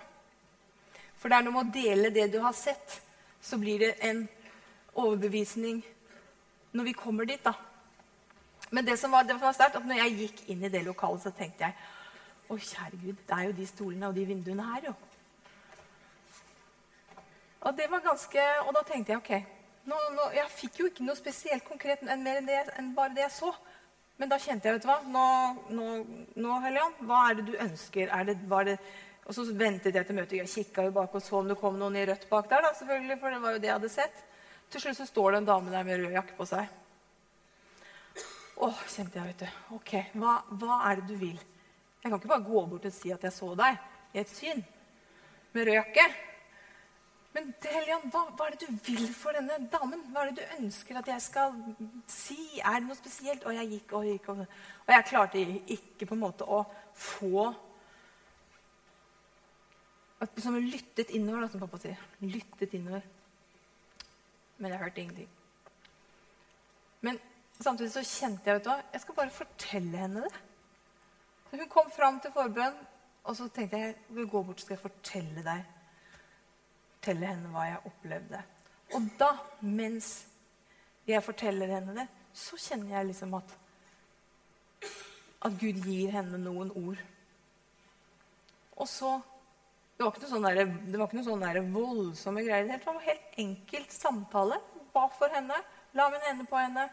For 1.21 1.31
det 1.31 1.39
er 1.39 1.45
noe 1.47 1.55
med 1.55 1.69
å 1.69 1.75
dele 1.77 2.11
det 2.11 2.31
du 2.33 2.41
har 2.43 2.57
sett, 2.57 2.97
så 3.45 3.61
blir 3.61 3.85
det 3.85 3.93
en 4.09 4.25
overbevisning 4.99 5.83
når 6.73 6.89
vi 6.89 6.97
kommer 6.97 7.29
dit, 7.29 7.45
da. 7.45 7.53
Men 8.73 8.89
det 8.89 8.97
som 8.99 9.13
var, 9.13 9.29
det 9.29 9.37
var 9.39 9.53
sterkt, 9.53 9.77
at 9.77 9.87
når 9.87 10.01
jeg 10.01 10.19
gikk 10.23 10.45
inn 10.51 10.65
i 10.65 10.73
det 10.73 10.83
lokalet, 10.87 11.23
så 11.23 11.35
tenkte 11.37 11.69
jeg 11.69 11.91
Å, 12.51 12.57
kjære 12.57 12.99
Gud, 13.01 13.21
det 13.29 13.37
er 13.37 13.45
jo 13.47 13.53
de 13.57 13.67
stolene 13.69 14.09
og 14.09 14.17
de 14.17 14.25
vinduene 14.29 14.65
her, 14.67 14.89
jo. 14.91 14.93
Og 17.63 17.77
det 17.79 17.87
var 17.93 18.03
ganske, 18.05 18.43
og 18.67 18.73
da 18.75 18.83
tenkte 18.89 19.13
jeg 19.13 19.21
ok, 19.21 19.62
nå, 19.89 19.99
nå, 20.17 20.27
Jeg 20.37 20.51
fikk 20.57 20.81
jo 20.81 20.89
ikke 20.91 21.07
noe 21.07 21.19
spesielt 21.19 21.65
konkret 21.67 22.03
enn 22.05 22.25
mer 22.25 22.41
enn, 22.41 22.51
det, 22.51 22.59
enn 22.79 22.93
bare 22.97 23.15
det 23.17 23.27
jeg 23.27 23.37
så. 23.39 23.53
Men 24.21 24.31
da 24.31 24.39
kjente 24.39 24.69
jeg, 24.69 24.77
vet 24.77 24.85
du 24.85 24.91
hva 24.91 24.99
Nå, 25.09 25.25
nå, 25.75 25.87
nå 26.39 26.59
Hellian, 26.63 26.99
hva 27.09 27.23
er 27.31 27.39
det 27.39 27.47
du 27.49 27.57
ønsker? 27.57 28.13
Er 28.13 28.29
det, 28.29 28.37
det, 28.69 28.77
og 29.27 29.35
så 29.35 29.47
ventet 29.51 29.97
jeg 29.97 30.07
til 30.07 30.19
møtet. 30.19 30.37
Jeg 30.43 30.53
kikka 30.53 30.87
jo 30.87 30.95
bak 30.95 31.15
og 31.17 31.25
så 31.25 31.41
om 31.41 31.51
det 31.51 31.59
kom 31.61 31.79
noen 31.81 31.97
i 31.99 32.05
rødt 32.07 32.29
bak 32.31 32.51
der. 32.51 32.63
da, 32.67 32.75
selvfølgelig, 32.79 33.19
for 33.23 33.35
det 33.35 33.43
var 33.43 33.57
jo 33.57 33.63
det 33.63 33.71
jeg 33.71 33.79
hadde 33.79 33.93
sett. 33.93 34.23
Til 34.73 34.85
slutt 34.85 35.01
så 35.01 35.09
står 35.09 35.33
det 35.33 35.43
en 35.43 35.51
dame 35.51 35.73
der 35.73 35.85
med 35.89 36.01
rød 36.01 36.17
jakke 36.17 36.37
på 36.39 36.49
seg. 36.49 36.79
Å, 38.63 38.69
kjente 38.89 39.19
jeg, 39.19 39.33
vet 39.33 39.43
du. 39.43 39.63
Ok, 39.77 39.95
hva, 40.23 40.37
hva, 40.61 40.79
er 40.91 41.01
det 41.01 41.09
du 41.11 41.17
vil? 41.21 41.41
Jeg 42.03 42.11
kan 42.11 42.19
ikke 42.19 42.31
bare 42.31 42.47
gå 42.47 42.63
bort 42.71 42.87
og 42.89 42.95
si 42.95 43.13
at 43.15 43.25
jeg 43.27 43.35
så 43.35 43.53
deg 43.59 44.15
i 44.15 44.21
et 44.23 44.31
syn 44.31 44.63
med 45.55 45.67
rød 45.69 45.79
jakke. 45.81 46.07
Men 47.33 47.49
Helian, 47.65 48.05
hva, 48.13 48.27
hva, 48.37 48.47
er 48.47 48.57
det 48.59 48.67
du 48.69 48.81
vil 48.85 49.07
for 49.17 49.33
denne 49.33 49.57
damen? 49.73 50.03
Hva 50.13 50.27
er 50.27 50.33
det 50.33 50.43
du 50.43 50.57
ønsker 50.59 50.99
at 51.01 51.09
jeg 51.09 51.25
skal 51.25 51.55
si? 52.11 52.39
Er 52.61 52.77
det 52.81 52.89
noe 52.91 52.99
spesielt? 52.99 53.47
Og 53.49 53.57
jeg 53.57 53.71
gikk 53.71 53.95
og 53.97 54.09
gikk, 54.11 54.29
og, 54.35 54.43
og 54.85 54.93
jeg 54.93 55.07
klarte 55.09 55.45
ikke 55.77 56.11
på 56.11 56.19
en 56.19 56.25
måte 56.27 56.49
å 56.49 56.63
få 56.93 57.51
Som 60.39 60.55
lyttet 60.55 61.11
innover, 61.11 61.43
da, 61.43 61.49
som 61.51 61.63
pappa 61.65 61.81
sier. 61.83 61.99
Lyttet 62.21 62.77
innover. 62.77 63.03
Men 64.63 64.71
jeg 64.71 64.83
hørte 64.85 65.03
ingenting. 65.03 65.33
Men 67.03 67.19
samtidig 67.59 67.91
så 67.91 68.05
kjente 68.07 68.47
jeg 68.47 68.61
vet 68.61 68.69
du 68.69 68.71
hva, 68.71 68.79
jeg 68.93 69.03
skal 69.03 69.17
bare 69.19 69.35
fortelle 69.35 70.05
henne 70.05 70.23
det. 70.23 70.33
Så 71.49 71.59
hun 71.59 71.73
kom 71.73 71.91
fram 71.97 72.21
til 72.23 72.31
forbønn, 72.37 72.79
og 73.25 73.37
så 73.39 73.49
tenkte 73.51 73.81
jeg 73.81 73.91
jeg 73.97 74.19
vil 74.21 74.31
gå 74.31 74.45
bort 74.47 74.61
og 74.61 74.63
skal 74.63 74.77
jeg 74.77 74.85
fortelle 74.85 75.43
deg 75.49 75.82
fortelle 77.03 77.27
henne 77.27 77.49
hva 77.51 77.65
jeg 77.67 77.81
opplevde. 77.89 78.41
Og 78.95 79.07
da, 79.19 79.33
mens 79.67 80.11
jeg 81.09 81.23
forteller 81.25 81.73
henne 81.75 81.97
det, 81.97 82.05
så 82.33 82.55
kjenner 82.61 82.95
jeg 82.95 83.09
liksom 83.11 83.35
at 83.41 83.59
at 85.43 85.57
Gud 85.59 85.81
gir 85.83 86.13
henne 86.15 86.39
noen 86.39 86.69
ord. 86.79 87.01
Og 88.79 88.87
så 88.87 89.17
det 89.97 90.05
var 90.05 90.13
ikke 90.13 90.23
noe 90.23 90.31
sånn, 90.31 90.47
der, 90.47 90.71
det 90.87 91.01
var 91.01 91.09
ikke 91.09 91.19
noe 91.19 91.27
sånn 91.27 91.43
der 91.43 91.59
voldsomme 91.75 92.45
greier. 92.47 92.69
Det 92.71 92.79
var 92.87 92.95
en 92.95 93.09
helt 93.09 93.35
enkelt 93.43 93.95
samtale. 93.95 94.61
Ba 94.95 95.09
for 95.11 95.35
henne, 95.35 95.59
la 95.99 96.07
min 96.13 96.23
hende 96.29 96.47
på 96.47 96.61
henne 96.61 96.87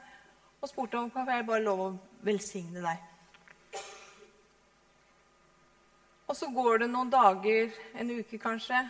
og 0.59 0.71
spurte 0.71 0.97
om 0.97 1.11
kan 1.13 1.29
jeg 1.29 1.45
bare 1.47 1.63
lov 1.63 1.83
å 1.83 1.91
velsigne 2.25 2.81
deg. 2.81 3.05
Og 6.29 6.37
så 6.37 6.49
går 6.53 6.83
det 6.83 6.89
noen 6.89 7.13
dager, 7.13 7.69
en 7.97 8.11
uke 8.17 8.41
kanskje, 8.41 8.81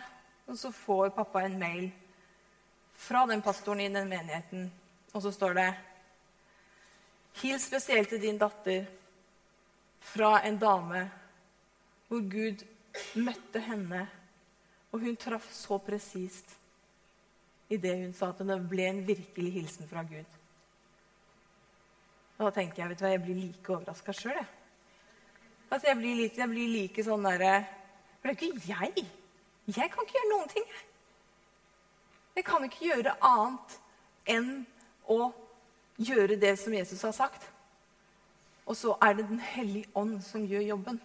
og 0.50 0.58
så 0.58 0.72
får 0.74 1.12
pappa 1.14 1.44
en 1.46 1.58
mail 1.58 1.90
fra 2.98 3.22
den 3.26 3.42
pastoren 3.42 3.80
i 3.84 3.88
den 3.88 4.08
menigheten, 4.10 4.66
og 5.14 5.22
så 5.22 5.30
står 5.32 5.54
det 5.56 5.68
Hils 7.40 7.68
spesielt 7.68 8.10
til 8.10 8.20
din 8.20 8.38
datter 8.38 8.88
fra 10.02 10.40
en 10.46 10.58
dame 10.58 11.04
hvor 12.08 12.24
Gud 12.26 12.64
møtte 13.22 13.62
henne, 13.62 14.02
og 14.90 15.06
hun 15.06 15.16
traff 15.16 15.46
så 15.54 15.78
presist 15.78 16.56
i 17.70 17.78
det 17.78 17.94
hun 18.00 18.12
sa, 18.12 18.32
at 18.32 18.42
det 18.42 18.58
ble 18.66 18.88
en 18.90 19.04
virkelig 19.06 19.52
hilsen 19.54 19.86
fra 19.88 20.02
Gud. 20.02 20.26
Og 22.40 22.48
da 22.48 22.50
tenker 22.56 22.82
jeg 22.82 22.90
vet 22.90 22.98
du 22.98 23.06
hva, 23.06 23.12
jeg 23.14 23.22
blir 23.22 23.38
like 23.38 23.70
overraska 23.76 24.16
sjøl. 24.16 24.42
Altså, 25.70 25.86
jeg, 25.86 25.98
blir 26.00 26.18
litt, 26.18 26.38
jeg 26.40 26.50
blir 26.50 26.70
like 26.72 27.06
sånn 27.06 27.22
derre 27.28 27.54
For 28.18 28.26
det 28.26 28.32
er 28.32 28.38
ikke 28.40 28.72
jeg. 28.72 29.10
Jeg 29.76 29.90
kan 29.92 30.02
ikke 30.06 30.18
gjøre 30.18 30.32
noen 30.32 30.50
ting. 30.50 30.66
Jeg 32.36 32.44
kan 32.46 32.64
ikke 32.66 32.88
gjøre 32.88 33.14
annet 33.26 33.76
enn 34.34 34.50
å 35.10 35.30
gjøre 36.00 36.38
det 36.40 36.54
som 36.58 36.74
Jesus 36.74 37.02
har 37.06 37.14
sagt. 37.14 37.46
Og 38.66 38.76
så 38.76 38.96
er 39.02 39.14
det 39.18 39.28
Den 39.28 39.40
hellige 39.40 39.90
ånd 39.94 40.20
som 40.22 40.46
gjør 40.46 40.62
jobben. 40.62 41.00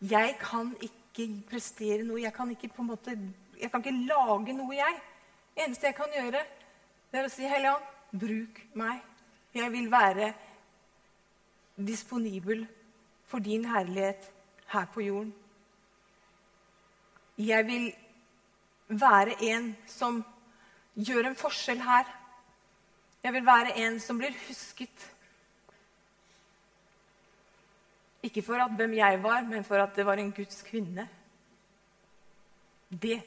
Jeg 0.00 0.36
kan 0.40 0.74
ikke 0.82 1.28
prestere 1.50 2.04
noe. 2.04 2.20
Jeg 2.20 2.34
kan 2.34 2.50
ikke, 2.50 2.70
måte, 2.82 3.16
jeg 3.60 3.70
kan 3.70 3.80
ikke 3.80 4.06
lage 4.06 4.52
noe, 4.52 4.74
jeg. 4.74 5.00
Det 5.54 5.64
eneste 5.64 5.86
jeg 5.86 5.96
kan 5.96 6.12
gjøre, 6.12 6.42
det 7.12 7.20
er 7.20 7.26
å 7.26 7.32
si, 7.32 7.46
Hellige 7.48 7.72
Ånd, 7.78 7.92
bruk 8.20 8.58
meg. 8.76 9.00
Jeg 9.56 9.72
vil 9.72 9.86
være 9.88 10.34
disponibel 11.76 12.66
for 13.24 13.40
din 13.40 13.64
herlighet 13.64 14.28
her 14.68 14.84
på 14.92 15.00
jorden. 15.06 15.32
Jeg 17.38 17.66
vil 17.66 17.90
være 18.88 19.36
en 19.44 19.76
som 19.86 20.22
gjør 20.96 21.30
en 21.30 21.36
forskjell 21.36 21.82
her. 21.84 22.08
Jeg 23.22 23.32
vil 23.32 23.46
være 23.46 23.76
en 23.82 24.00
som 24.00 24.18
blir 24.18 24.34
husket 24.46 25.12
Ikke 28.26 28.42
for 28.42 28.58
at 28.58 28.72
hvem 28.74 28.94
jeg 28.96 29.22
var, 29.22 29.44
men 29.46 29.64
for 29.64 29.78
at 29.78 29.96
det 29.96 30.06
var 30.06 30.18
en 30.18 30.32
Guds 30.32 30.62
kvinne. 30.66 31.04
Det. 32.90 33.20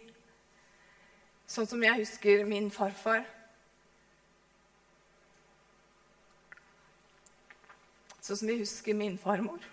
Sånn 1.47 1.67
som 1.69 1.83
jeg 1.83 2.01
husker 2.01 2.43
min 2.49 2.67
farfar. 2.71 3.23
Sånn 8.19 8.41
som 8.41 8.51
jeg 8.51 8.65
husker 8.65 8.97
min 8.97 9.15
farmor. 9.17 9.63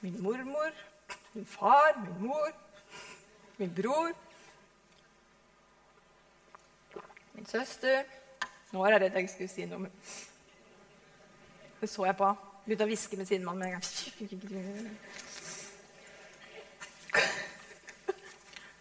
Min 0.00 0.22
mormor, 0.22 0.72
min 1.32 1.46
far, 1.46 1.98
min 2.00 2.28
mor, 2.28 2.52
min 3.58 3.74
bror, 3.74 4.12
min 7.34 7.46
søster 7.46 8.04
nå 8.70 8.78
var 8.78 8.94
jeg 8.94 9.00
redd 9.02 9.16
jeg 9.18 9.30
skulle 9.32 9.50
si 9.50 9.64
noe, 9.66 9.90
det 11.80 11.88
så 11.90 12.04
jeg 12.06 12.16
på. 12.16 12.28
Begynte 12.64 12.84
å 12.86 12.90
hviske 12.90 13.16
med 13.18 13.26
sidemannen 13.26 13.60
med 13.60 13.66
en 13.66 13.74
gang. 13.74 13.86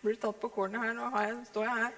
Blir 0.03 0.19
tatt 0.21 0.37
på 0.39 0.47
kornet 0.53 0.83
her. 0.83 0.93
Nå 0.93 1.09
jeg, 1.15 1.39
står 1.49 1.63
jeg 1.65 1.77
her. 1.79 1.93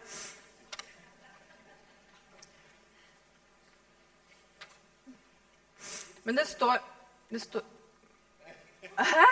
Men 6.23 6.37
det 6.37 6.47
står 6.47 6.79
Det 7.31 7.41
står 7.41 7.63
Hæ? 9.03 9.25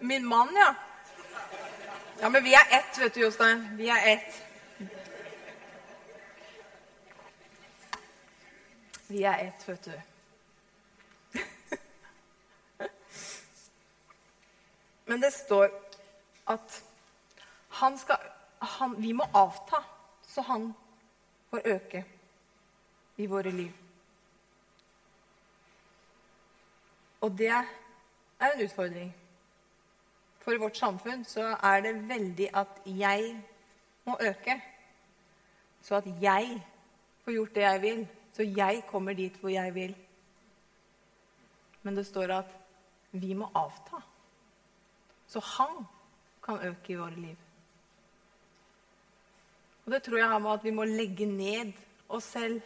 Min 0.00 0.24
mann, 0.24 0.48
ja. 0.56 0.74
Ja, 2.20 2.28
men 2.28 2.44
vi 2.44 2.52
er 2.52 2.78
ett, 2.78 2.98
vet 3.00 3.14
du, 3.14 3.20
Jostein. 3.20 3.76
Vi 3.76 3.88
er 3.88 4.12
ett. 4.12 4.46
Vi 9.08 9.22
er 9.22 9.38
ett, 9.38 9.68
vet 9.68 9.84
du. 9.84 10.00
Men 15.04 15.20
det 15.20 15.32
står 15.34 15.70
at 16.46 16.82
han 17.68 17.98
skal 17.98 18.16
han, 18.58 19.02
vi 19.02 19.12
må 19.12 19.24
avta, 19.32 19.84
så 20.26 20.40
han 20.40 20.74
får 21.50 21.60
øke 21.64 22.04
i 23.16 23.26
våre 23.26 23.50
liv. 23.50 23.72
Og 27.20 27.38
det 27.38 27.48
er 27.52 27.66
en 28.40 28.64
utfordring. 28.64 29.10
For 30.40 30.56
i 30.56 30.60
vårt 30.60 30.76
samfunn 30.76 31.24
så 31.28 31.54
er 31.62 31.82
det 31.84 32.08
veldig 32.08 32.48
at 32.56 32.80
jeg 32.86 33.34
må 34.06 34.16
øke. 34.20 34.56
Så 35.82 36.00
at 36.00 36.08
jeg 36.22 36.62
får 37.24 37.32
gjort 37.32 37.54
det 37.54 37.66
jeg 37.66 37.82
vil. 37.82 38.06
Så 38.32 38.42
jeg 38.42 38.84
kommer 38.88 39.12
dit 39.12 39.36
hvor 39.40 39.52
jeg 39.52 39.74
vil. 39.74 39.96
Men 41.82 41.96
det 41.96 42.06
står 42.06 42.32
at 42.38 42.56
vi 43.12 43.34
må 43.34 43.50
avta. 43.54 44.00
Så 45.26 45.40
han 45.56 45.86
kan 46.44 46.60
øke 46.68 46.92
i 46.92 46.96
våre 46.96 47.20
liv. 47.20 47.36
Og 49.84 49.92
det 49.92 50.02
tror 50.02 50.18
jeg 50.18 50.28
har 50.28 50.38
med 50.38 50.50
at 50.50 50.64
vi 50.64 50.70
må 50.70 50.84
legge 50.84 51.26
ned 51.26 51.72
oss 52.08 52.24
selv 52.24 52.60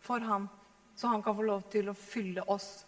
for 0.00 0.18
han, 0.18 0.48
så 0.96 1.08
han 1.08 1.22
kan 1.22 1.36
få 1.36 1.42
lov 1.42 1.62
til 1.72 1.90
å 1.90 1.96
fylle 1.96 2.44
oss. 2.48 2.86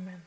Amen. 0.00 0.20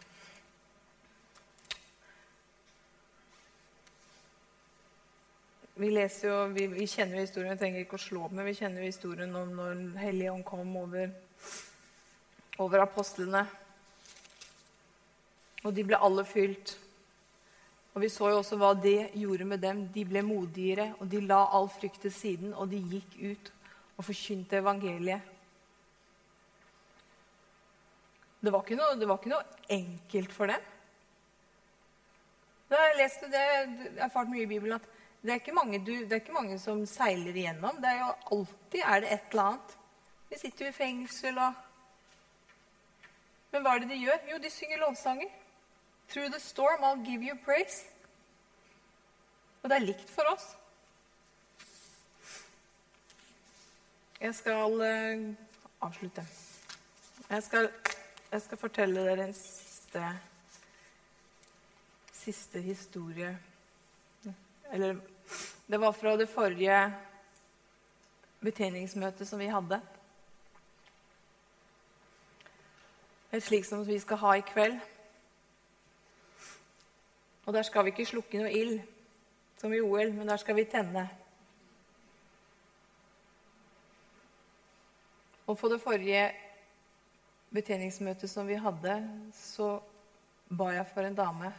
Vi 5.75 5.87
leser 5.89 6.27
jo, 6.29 6.35
vi, 6.53 6.67
vi 6.69 6.85
kjenner 6.85 7.17
jo 7.17 7.23
historien, 7.23 7.55
vi 7.55 7.61
trenger 7.63 7.81
ikke 7.81 7.97
å 7.97 8.03
slå 8.03 8.27
opp, 8.27 8.35
men 8.37 8.45
vi 8.45 8.53
kjenner 8.59 8.83
jo 8.83 8.91
historien 8.91 9.33
om 9.39 9.55
når 9.57 9.81
hellige 9.97 10.35
ånd 10.35 10.45
kom 10.45 10.75
over, 10.77 11.09
over 12.61 12.85
apostlene. 12.85 13.41
Og 15.63 15.73
de 15.73 15.87
ble 15.89 15.97
alle 15.97 16.27
fylt. 16.29 16.75
Og 17.95 18.05
Vi 18.05 18.13
så 18.13 18.29
jo 18.29 18.43
også 18.43 18.61
hva 18.61 18.75
det 18.77 19.09
gjorde 19.17 19.49
med 19.55 19.65
dem. 19.65 19.87
De 19.95 20.05
ble 20.05 20.21
modigere, 20.27 20.91
og 20.99 21.09
de 21.09 21.25
la 21.25 21.47
all 21.49 21.71
frykt 21.79 22.05
til 22.05 22.13
siden, 22.13 22.53
og 22.53 22.69
de 22.69 22.85
gikk 22.93 23.17
ut 23.23 23.53
og 23.97 24.05
forkynte 24.05 24.61
evangeliet. 24.61 25.32
Det 28.43 28.51
var 28.51 28.63
ikke 28.65 28.75
noe, 28.75 29.07
var 29.07 29.19
ikke 29.21 29.31
noe 29.31 29.59
enkelt 29.71 30.33
for 30.35 30.51
dem. 30.51 30.71
Da 32.67 32.79
jeg 32.89 32.97
leste 32.99 33.29
det, 33.31 33.43
jeg 33.43 33.93
erfart 34.03 34.31
mye 34.31 34.43
i 34.43 34.49
Bibelen 34.49 34.75
at 34.75 34.89
det 35.23 35.31
er, 35.31 35.39
ikke 35.39 35.55
mange, 35.55 35.79
du, 35.79 35.93
det 36.03 36.11
er 36.11 36.19
ikke 36.19 36.35
mange 36.35 36.57
som 36.59 36.81
seiler 36.89 37.31
igjennom. 37.31 37.77
Det 37.79 37.87
er 37.87 38.01
jo 38.01 38.09
alltid 38.35 38.81
er 38.83 39.03
det 39.03 39.11
et 39.13 39.29
eller 39.31 39.43
annet. 39.53 39.75
De 40.33 40.39
sitter 40.41 40.65
jo 40.65 40.71
i 40.73 40.75
fengsel 40.75 41.39
og 41.39 41.61
Men 43.53 43.61
hva 43.61 43.75
er 43.75 43.83
det 43.83 43.89
de 43.91 44.01
gjør? 44.01 44.21
Jo, 44.31 44.37
de 44.41 44.49
synger 44.49 44.79
lovsanger. 44.81 45.29
Through 46.09 46.31
the 46.33 46.39
storm 46.41 46.83
I'll 46.83 47.05
give 47.05 47.21
you 47.21 47.37
praise. 47.45 47.85
Og 49.61 49.69
det 49.69 49.75
er 49.77 49.85
likt 49.85 50.09
for 50.09 50.27
oss. 50.33 50.47
Jeg 54.19 54.35
skal 54.35 54.81
uh, 54.81 55.35
avslutte. 55.85 56.25
Jeg 57.29 57.43
skal, 57.43 57.69
jeg 58.33 58.41
skal, 58.41 58.57
fortelle 58.57 59.01
dere 59.05 59.27
en 59.27 59.33
siste, 59.37 60.01
siste 62.17 62.61
historie. 62.61 63.37
Eller 64.73 64.97
Det 65.67 65.79
var 65.79 65.91
fra 65.91 66.17
det 66.17 66.29
forrige 66.29 66.77
betjeningsmøtet 68.41 69.27
som 69.27 69.39
vi 69.39 69.45
hadde. 69.45 69.81
Et 73.31 73.43
slikt 73.43 73.67
som 73.69 73.85
vi 73.87 73.99
skal 73.99 74.17
ha 74.17 74.33
i 74.33 74.45
kveld. 74.47 74.79
Og 77.45 77.53
der 77.53 77.61
skal 77.61 77.85
vi 77.85 77.93
ikke 77.93 78.05
slukke 78.05 78.41
noe 78.41 78.51
ild 78.51 78.81
som 79.61 79.73
i 79.73 79.81
OL, 79.81 80.09
men 80.13 80.27
der 80.27 80.37
skal 80.37 80.55
vi 80.55 80.65
tenne. 80.65 81.05
Og 85.47 85.57
på 85.57 85.69
det 85.69 85.81
forrige 85.81 86.31
betjeningsmøtet 87.53 88.29
som 88.29 88.47
vi 88.49 88.57
hadde, 88.57 88.95
så 89.35 89.77
ba 90.49 90.71
jeg 90.73 90.87
for 90.93 91.05
en 91.05 91.17
dame. 91.17 91.51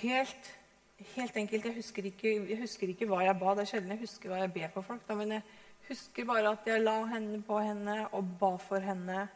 Helt, 0.00 0.48
helt 1.14 1.36
enkelt. 1.36 1.64
Jeg 1.64 1.76
husker, 1.76 2.08
ikke, 2.10 2.32
jeg 2.48 2.58
husker, 2.58 2.90
ikke, 2.90 3.06
hva 3.10 3.22
jeg 3.26 3.38
ba. 3.38 3.54
Det 3.54 3.66
er 3.66 3.70
sjelden 3.74 3.94
jeg 3.94 4.02
husker 4.02 4.32
hva 4.32 4.40
jeg 4.42 4.54
ber 4.54 4.72
for 4.74 4.86
folk. 4.86 5.04
Da, 5.08 5.16
men 5.18 5.36
jeg 5.36 5.44
husker 5.88 6.26
bare 6.26 6.56
at 6.56 6.66
jeg 6.66 6.82
la 6.82 6.96
hendene 7.12 7.42
på 7.46 7.60
henne 7.62 7.98
og 8.10 8.34
ba 8.40 8.54
for 8.62 8.82
henne 8.82 9.26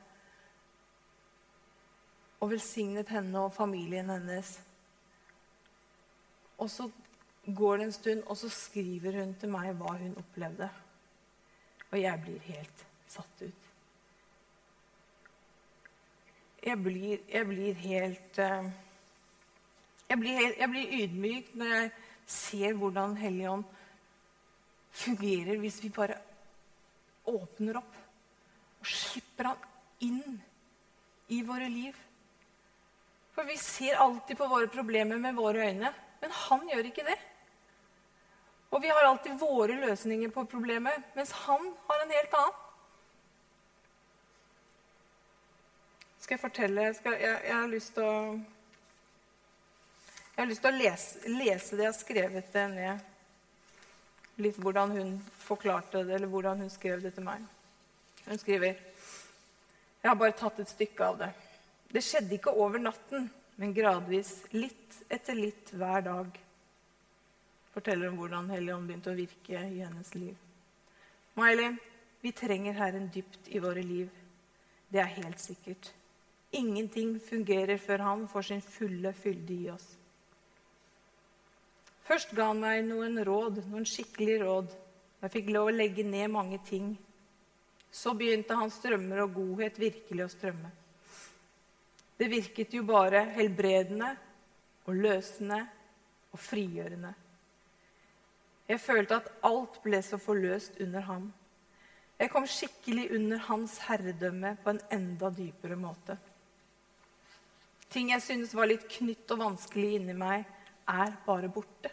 og 2.40 2.50
velsignet 2.50 3.08
henne 3.14 3.46
og 3.46 3.54
familien 3.54 4.10
hennes. 4.12 4.56
Og 6.58 6.70
så 6.70 6.88
går 7.46 7.76
det 7.76 7.86
en 7.86 7.92
stund, 7.92 8.22
og 8.26 8.36
så 8.36 8.48
skriver 8.50 9.20
hun 9.20 9.34
til 9.38 9.52
meg 9.52 9.70
hva 9.78 9.94
hun 10.00 10.18
opplevde. 10.18 10.68
Og 11.92 11.98
jeg 12.00 12.22
blir 12.24 12.42
helt 12.50 12.86
satt 13.10 13.42
ut. 13.42 13.70
Jeg 16.66 16.82
blir, 16.82 17.20
jeg 17.30 17.46
blir 17.46 17.76
helt 17.78 18.40
uh, 18.42 18.66
jeg, 20.08 20.18
blir 20.18 20.40
jeg 20.58 20.70
blir 20.72 20.96
ydmyk 21.00 21.52
når 21.54 21.74
jeg 21.74 21.90
ser 22.26 22.74
hvordan 22.78 23.14
Helligånd 23.20 23.64
fungerer 24.96 25.60
hvis 25.62 25.78
vi 25.84 25.92
bare 25.94 26.18
åpner 27.30 27.78
opp 27.78 28.02
og 28.80 28.90
slipper 28.90 29.52
han 29.52 29.64
inn 30.06 30.40
i 31.34 31.40
våre 31.46 31.68
liv. 31.70 31.94
For 33.34 33.44
vi 33.44 33.56
ser 33.60 33.98
alltid 34.00 34.38
på 34.38 34.46
våre 34.48 34.68
problemer 34.72 35.18
med 35.20 35.34
våre 35.36 35.66
øyne. 35.68 35.92
Men 36.20 36.36
han 36.48 36.68
gjør 36.70 36.88
ikke 36.88 37.04
det. 37.06 37.16
Og 38.70 38.82
vi 38.82 38.90
har 38.90 39.08
alltid 39.08 39.38
våre 39.40 39.76
løsninger 39.80 40.30
på 40.34 40.46
problemet, 40.50 41.02
mens 41.14 41.32
han 41.46 41.66
har 41.88 42.02
en 42.02 42.14
helt 42.16 42.38
annen. 42.40 42.62
Skal 46.26 46.34
jeg 46.34 46.42
fortelle 46.42 46.84
skal, 46.90 47.12
jeg, 47.22 47.34
jeg, 47.46 47.54
har 47.54 47.68
lyst 47.70 47.92
til 47.94 48.02
å 48.02 48.14
Jeg 50.34 50.40
har 50.40 50.48
lyst 50.50 50.62
til 50.64 50.72
å 50.72 50.78
lese, 50.80 51.20
lese 51.30 51.76
det 51.78 51.84
jeg 51.84 51.92
har 51.92 51.94
skrevet 51.94 52.48
det 52.50 52.62
ned. 52.72 53.04
Litt 54.42 54.56
hvordan 54.58 54.90
hun 54.96 55.12
forklarte 55.44 56.00
det, 56.02 56.16
eller 56.16 56.32
hvordan 56.32 56.64
hun 56.64 56.72
skrev 56.74 57.04
det 57.04 57.12
til 57.14 57.22
meg. 57.28 57.44
Hun 58.24 58.40
skriver 58.42 58.72
Jeg 58.74 60.08
har 60.08 60.18
bare 60.18 60.34
tatt 60.40 60.58
et 60.64 60.72
stykke 60.72 61.06
av 61.06 61.20
det. 61.20 61.28
Det 61.94 62.02
skjedde 62.02 62.34
ikke 62.34 62.54
over 62.58 62.82
natten, 62.82 63.28
men 63.62 63.74
gradvis, 63.76 64.32
litt 64.50 64.96
etter 65.06 65.38
litt 65.38 65.70
hver 65.78 66.02
dag. 66.08 66.40
Forteller 67.76 68.10
om 68.10 68.18
hvordan 68.18 68.50
Helligånd 68.50 68.90
begynte 68.90 69.14
å 69.14 69.20
virke 69.20 69.62
i 69.62 69.78
hennes 69.78 70.10
liv. 70.18 70.34
Miley, 71.38 71.78
vi 72.26 72.34
trenger 72.34 72.74
Herren 72.82 73.06
dypt 73.14 73.46
i 73.46 73.62
våre 73.62 73.86
liv. 73.86 74.10
Det 74.90 75.04
er 75.04 75.14
helt 75.20 75.38
sikkert. 75.44 75.92
Ingenting 76.56 77.18
fungerer 77.20 77.78
før 77.78 78.04
Han 78.06 78.26
får 78.28 78.48
sin 78.48 78.62
fulle 78.64 79.12
fylde 79.12 79.54
i 79.54 79.70
oss. 79.70 79.86
Først 82.06 82.32
ga 82.38 82.50
han 82.52 82.62
meg 82.62 82.84
noen 82.86 83.18
råd, 83.26 83.64
noen 83.66 83.86
skikkelige 83.88 84.44
råd. 84.44 84.74
Jeg 85.24 85.32
fikk 85.34 85.50
lov 85.50 85.72
å 85.72 85.74
legge 85.74 86.04
ned 86.06 86.30
mange 86.30 86.60
ting. 86.68 86.92
Så 87.90 88.14
begynte 88.14 88.58
hans 88.58 88.76
drømmer 88.82 89.24
og 89.24 89.34
godhet 89.34 89.78
virkelig 89.80 90.26
å 90.26 90.30
strømme. 90.30 90.70
Det 92.16 92.28
virket 92.30 92.76
jo 92.76 92.84
bare 92.88 93.26
helbredende 93.34 94.12
og 94.86 95.00
løsende 95.02 95.58
og 96.32 96.40
frigjørende. 96.40 97.12
Jeg 98.66 98.82
følte 98.82 99.18
at 99.20 99.28
alt 99.46 99.80
ble 99.82 99.98
så 100.02 100.18
forløst 100.18 100.80
under 100.82 101.04
ham. 101.06 101.26
Jeg 102.18 102.32
kom 102.32 102.46
skikkelig 102.48 103.10
under 103.18 103.42
hans 103.50 103.76
herredømme 103.84 104.56
på 104.62 104.72
en 104.72 104.80
enda 104.94 105.30
dypere 105.30 105.76
måte. 105.78 106.16
Ting 107.90 108.10
jeg 108.10 108.22
syntes 108.22 108.54
var 108.56 108.68
litt 108.70 108.86
knytt 108.90 109.30
og 109.34 109.42
vanskelig 109.44 109.96
inni 110.00 110.16
meg, 110.16 110.44
er 110.86 111.14
bare 111.26 111.50
borte. 111.50 111.90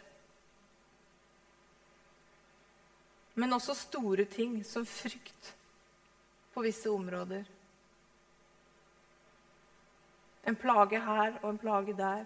Men 3.34 3.56
også 3.56 3.74
store 3.74 4.26
ting 4.30 4.60
som 4.66 4.86
frykt 4.86 5.54
på 6.54 6.62
visse 6.62 6.90
områder. 6.90 7.44
En 10.46 10.56
plage 10.56 11.00
her 11.00 11.38
og 11.42 11.50
en 11.50 11.58
plage 11.58 11.96
der. 11.98 12.24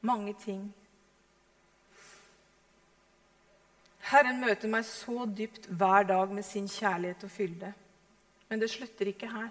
Mange 0.00 0.32
ting. 0.40 0.68
Herren 4.08 4.40
møter 4.40 4.70
meg 4.72 4.86
så 4.88 5.26
dypt 5.26 5.66
hver 5.68 6.06
dag 6.08 6.30
med 6.32 6.46
sin 6.46 6.68
kjærlighet 6.70 7.24
og 7.26 7.30
fylde. 7.30 7.72
Men 8.48 8.62
det 8.62 8.70
slutter 8.72 9.10
ikke 9.10 9.28
her. 9.28 9.50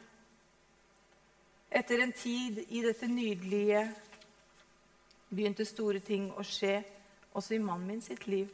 Etter 1.69 1.99
en 1.99 2.11
tid 2.11 2.63
i 2.69 2.81
dette 2.81 3.07
nydelige 3.07 3.81
begynte 5.29 5.65
store 5.67 5.99
ting 5.99 6.29
å 6.31 6.45
skje 6.47 6.79
også 7.35 7.57
i 7.57 7.61
mannen 7.61 7.87
min 7.91 8.01
sitt 8.01 8.27
liv. 8.27 8.47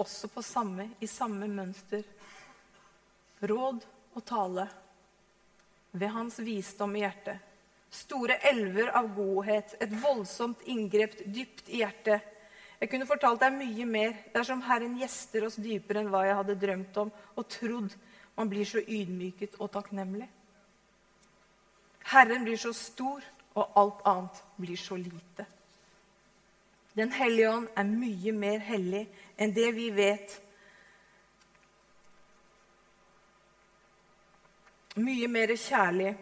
Også 0.00 0.30
samme, 0.42 0.90
i 1.00 1.06
samme 1.10 1.48
mønster. 1.50 2.04
Råd 3.42 3.84
og 4.14 4.24
tale 4.24 4.68
ved 5.92 6.12
hans 6.14 6.38
visdom 6.38 6.94
i 6.96 7.02
hjertet, 7.02 7.38
Store 7.90 8.36
elver 8.46 8.92
av 8.94 9.08
godhet, 9.16 9.72
et 9.82 9.90
voldsomt 9.98 10.60
inngrep 10.70 11.16
dypt 11.26 11.66
i 11.74 11.80
hjertet. 11.80 12.22
Jeg 12.78 12.88
kunne 12.92 13.08
fortalt 13.08 13.42
deg 13.42 13.56
mye 13.56 13.86
mer 13.86 14.12
dersom 14.30 14.62
Herren 14.62 14.94
gjester 15.00 15.48
oss 15.48 15.58
dypere 15.58 16.04
enn 16.04 16.12
hva 16.12 16.22
jeg 16.28 16.36
hadde 16.38 16.56
drømt 16.62 17.00
om 17.02 17.10
og 17.10 17.48
trodd. 17.50 17.96
Man 18.38 18.48
blir 18.52 18.68
så 18.68 18.78
ydmyket 18.78 19.58
og 19.58 19.72
takknemlig. 19.74 20.28
Herren 22.10 22.44
blir 22.44 22.58
så 22.58 22.72
stor, 22.74 23.22
og 23.54 23.72
alt 23.78 24.04
annet 24.06 24.38
blir 24.58 24.78
så 24.78 24.96
lite. 24.96 25.46
Den 26.94 27.12
hellige 27.14 27.50
ånd 27.50 27.68
er 27.78 27.86
mye 27.86 28.32
mer 28.34 28.62
hellig 28.66 29.04
enn 29.38 29.52
det 29.54 29.68
vi 29.76 29.90
vet. 29.94 30.34
Mye 34.98 35.28
mer 35.30 35.54
kjærlig. 35.54 36.16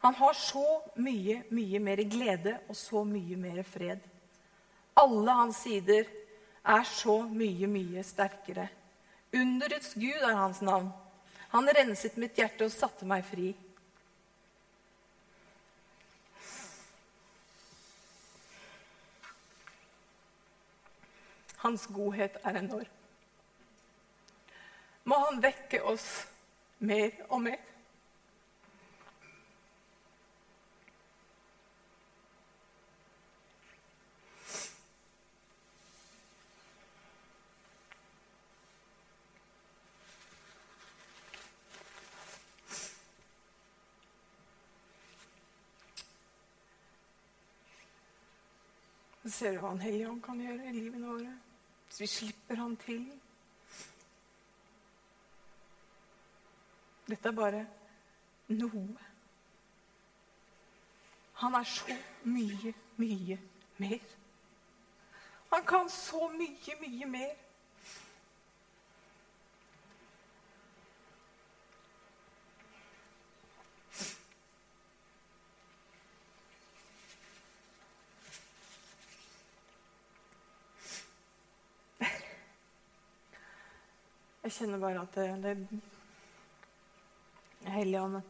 Han 0.00 0.16
har 0.18 0.34
så 0.34 0.64
mye, 0.96 1.42
mye 1.54 1.78
mer 1.78 2.02
glede 2.10 2.56
og 2.68 2.76
så 2.76 3.04
mye 3.04 3.38
mer 3.38 3.62
fred. 3.62 4.02
Alle 4.98 5.36
hans 5.42 5.62
sider 5.62 6.08
er 6.64 6.84
så 6.84 7.20
mye, 7.28 7.68
mye 7.70 8.02
sterkere. 8.04 8.66
Underets 9.36 9.94
Gud 9.94 10.24
er 10.26 10.34
hans 10.34 10.60
navn. 10.60 10.90
Han 11.54 11.70
renset 11.76 12.18
mitt 12.18 12.38
hjerte 12.38 12.66
og 12.66 12.74
satte 12.74 13.06
meg 13.06 13.22
fri. 13.26 13.52
Hans 21.70 21.86
godhet 21.86 22.36
er 22.42 22.56
enorm. 22.58 22.86
Må 25.04 25.14
han 25.22 25.36
vekke 25.42 25.78
oss 25.86 26.06
mer 26.82 27.12
og 27.28 27.42
mer. 27.44 27.60
Ser 49.30 49.54
du 49.54 49.62
hva 49.62 49.70
Den 49.70 49.86
hellige 49.86 50.10
ånd 50.10 50.18
kan 50.26 50.42
gjøre 50.42 50.66
i 50.66 50.74
livene 50.74 51.06
våre 51.06 51.36
hvis 51.90 52.00
vi 52.00 52.06
slipper 52.06 52.54
han 52.54 52.76
til. 52.76 53.20
Dette 57.08 57.28
er 57.28 57.34
bare 57.34 57.66
noe. 58.54 58.84
Han 61.42 61.54
er 61.58 61.66
så 61.66 61.96
mye, 62.22 62.74
mye 62.96 63.38
mer. 63.82 64.06
Han 65.50 65.66
kan 65.66 65.90
så 65.90 66.28
mye, 66.38 66.78
mye 66.80 67.10
mer. 67.10 67.34
Jeg 84.50 84.56
kjenner 84.56 84.80
bare 84.82 85.02
at 85.02 85.14
det, 85.14 85.42
det 85.42 85.80
Helligånden 87.70 88.22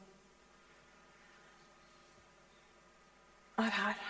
er 3.57 3.71
her. 3.73 4.03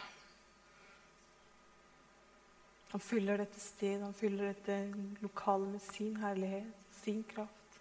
Han 2.90 3.00
fyller 3.00 3.36
dette 3.36 3.60
stedet, 3.62 4.02
han 4.02 4.14
fyller 4.14 4.50
dette 4.50 4.80
lokalet 5.22 5.68
med 5.68 5.86
sin 5.86 6.16
herlighet, 6.16 6.74
sin 6.92 7.22
kraft. 7.30 7.80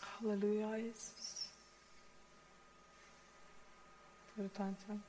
Halleluja, 0.00 0.76
Jesus. 0.86 1.50
Skal 4.30 4.44
du 4.44 4.48
ta 4.48 4.62
en 4.62 4.78
sang? 4.86 5.04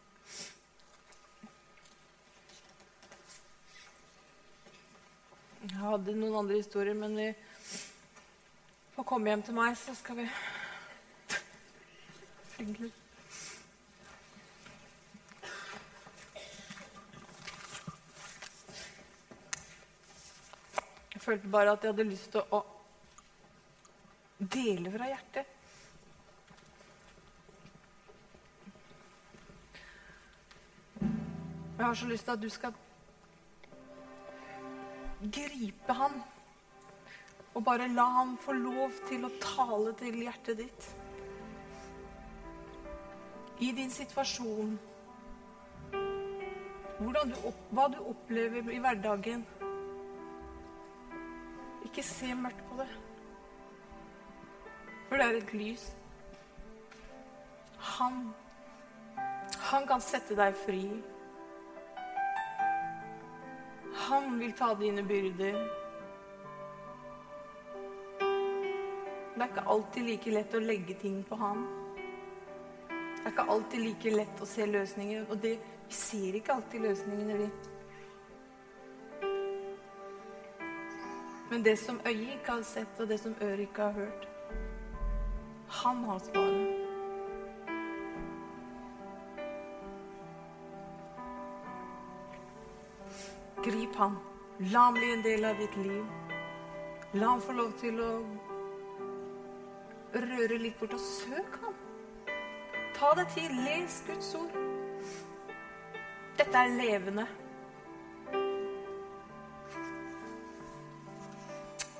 Jeg 5.65 5.79
hadde 5.81 6.13
noen 6.13 6.35
andre 6.43 6.59
historier, 6.59 6.93
men 6.93 7.15
vi 7.17 7.31
får 8.93 9.05
komme 9.09 9.31
hjem 9.31 9.41
til 9.47 9.55
meg, 9.57 9.73
så 9.79 9.95
skal 9.97 10.19
vi 10.19 10.27
Hyggelig. 12.55 12.91
Jeg 21.15 21.21
følte 21.25 21.51
bare 21.57 21.73
at 21.73 21.83
jeg 21.83 21.95
hadde 21.95 22.07
lyst 22.13 22.31
til 22.37 22.55
å 22.55 22.61
dele 24.37 24.93
fra 24.93 25.09
hjertet. 25.09 25.53
Jeg 31.01 31.83
har 31.83 31.93
så 31.97 32.13
lyst 32.13 32.29
til 32.29 32.37
at 32.37 32.45
du 32.45 32.51
skal 32.53 32.84
gripe 35.31 35.93
han 35.93 36.21
og 37.55 37.63
bare 37.63 37.87
la 37.87 38.05
han 38.17 38.35
få 38.43 38.53
lov 38.57 38.97
til 39.07 39.23
å 39.25 39.31
tale 39.39 39.93
til 39.99 40.17
hjertet 40.25 40.59
ditt. 40.59 40.87
I 43.63 43.71
din 43.71 43.91
situasjon, 43.91 44.73
du 46.99 47.35
hva 47.71 47.87
du 47.91 47.97
opplever 48.03 48.71
i 48.75 48.79
hverdagen. 48.83 49.45
Ikke 51.87 52.03
se 52.03 52.33
mørkt 52.35 52.63
på 52.69 52.81
det. 52.81 52.89
For 55.07 55.21
det 55.21 55.25
er 55.25 55.39
et 55.39 55.53
lys. 55.55 55.85
Han, 57.95 58.21
han 59.71 59.87
kan 59.87 60.03
sette 60.03 60.35
deg 60.35 60.57
fri. 60.65 60.83
Han 64.09 64.39
vil 64.39 64.51
ta 64.53 64.73
dine 64.75 65.03
byrder. 65.03 65.53
Det 69.35 69.41
er 69.41 69.47
ikke 69.47 69.63
alltid 69.67 70.05
like 70.05 70.31
lett 70.31 70.53
å 70.53 70.61
legge 70.61 70.93
ting 71.01 71.23
på 71.25 71.35
han. 71.39 71.65
Det 72.87 73.25
er 73.25 73.33
ikke 73.33 73.47
alltid 73.55 73.81
like 73.81 74.13
lett 74.13 74.43
å 74.45 74.47
se 74.49 74.67
løsninger. 74.69 75.25
Og 75.29 75.41
det, 75.41 75.55
vi 75.87 75.97
ser 75.97 76.37
ikke 76.37 76.53
alltid 76.59 76.85
løsningene, 76.85 77.39
vi. 77.41 77.49
Men 81.49 81.65
det 81.65 81.77
som 81.81 81.99
øyet 82.05 82.37
ikke 82.37 82.59
har 82.59 82.63
sett, 82.63 82.99
og 82.99 83.09
det 83.09 83.19
som 83.25 83.35
øret 83.41 83.67
ikke 83.67 83.89
har 83.89 83.91
hørt 83.91 84.27
Han 85.81 86.03
har 86.03 86.19
svaret. 86.19 86.74
Grip 93.65 93.95
ham. 93.95 94.19
La 94.59 94.85
ham 94.85 94.93
bli 94.93 95.07
en 95.13 95.23
del 95.25 95.45
av 95.45 95.57
ditt 95.57 95.75
liv. 95.81 96.05
La 97.13 97.31
ham 97.31 97.41
få 97.41 97.55
lov 97.57 97.71
til 97.81 97.97
å 97.97 98.11
røre 100.13 100.59
litt 100.61 100.77
bort, 100.79 100.93
og 100.93 101.01
søk 101.01 101.57
ham. 101.63 101.73
Ta 102.93 103.11
deg 103.17 103.33
tid. 103.33 103.57
Les 103.65 103.97
Guds 104.07 104.31
ord. 104.37 104.55
Dette 106.37 106.61
er 106.61 106.73
levende. 106.77 107.27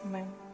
Amen. 0.06 0.45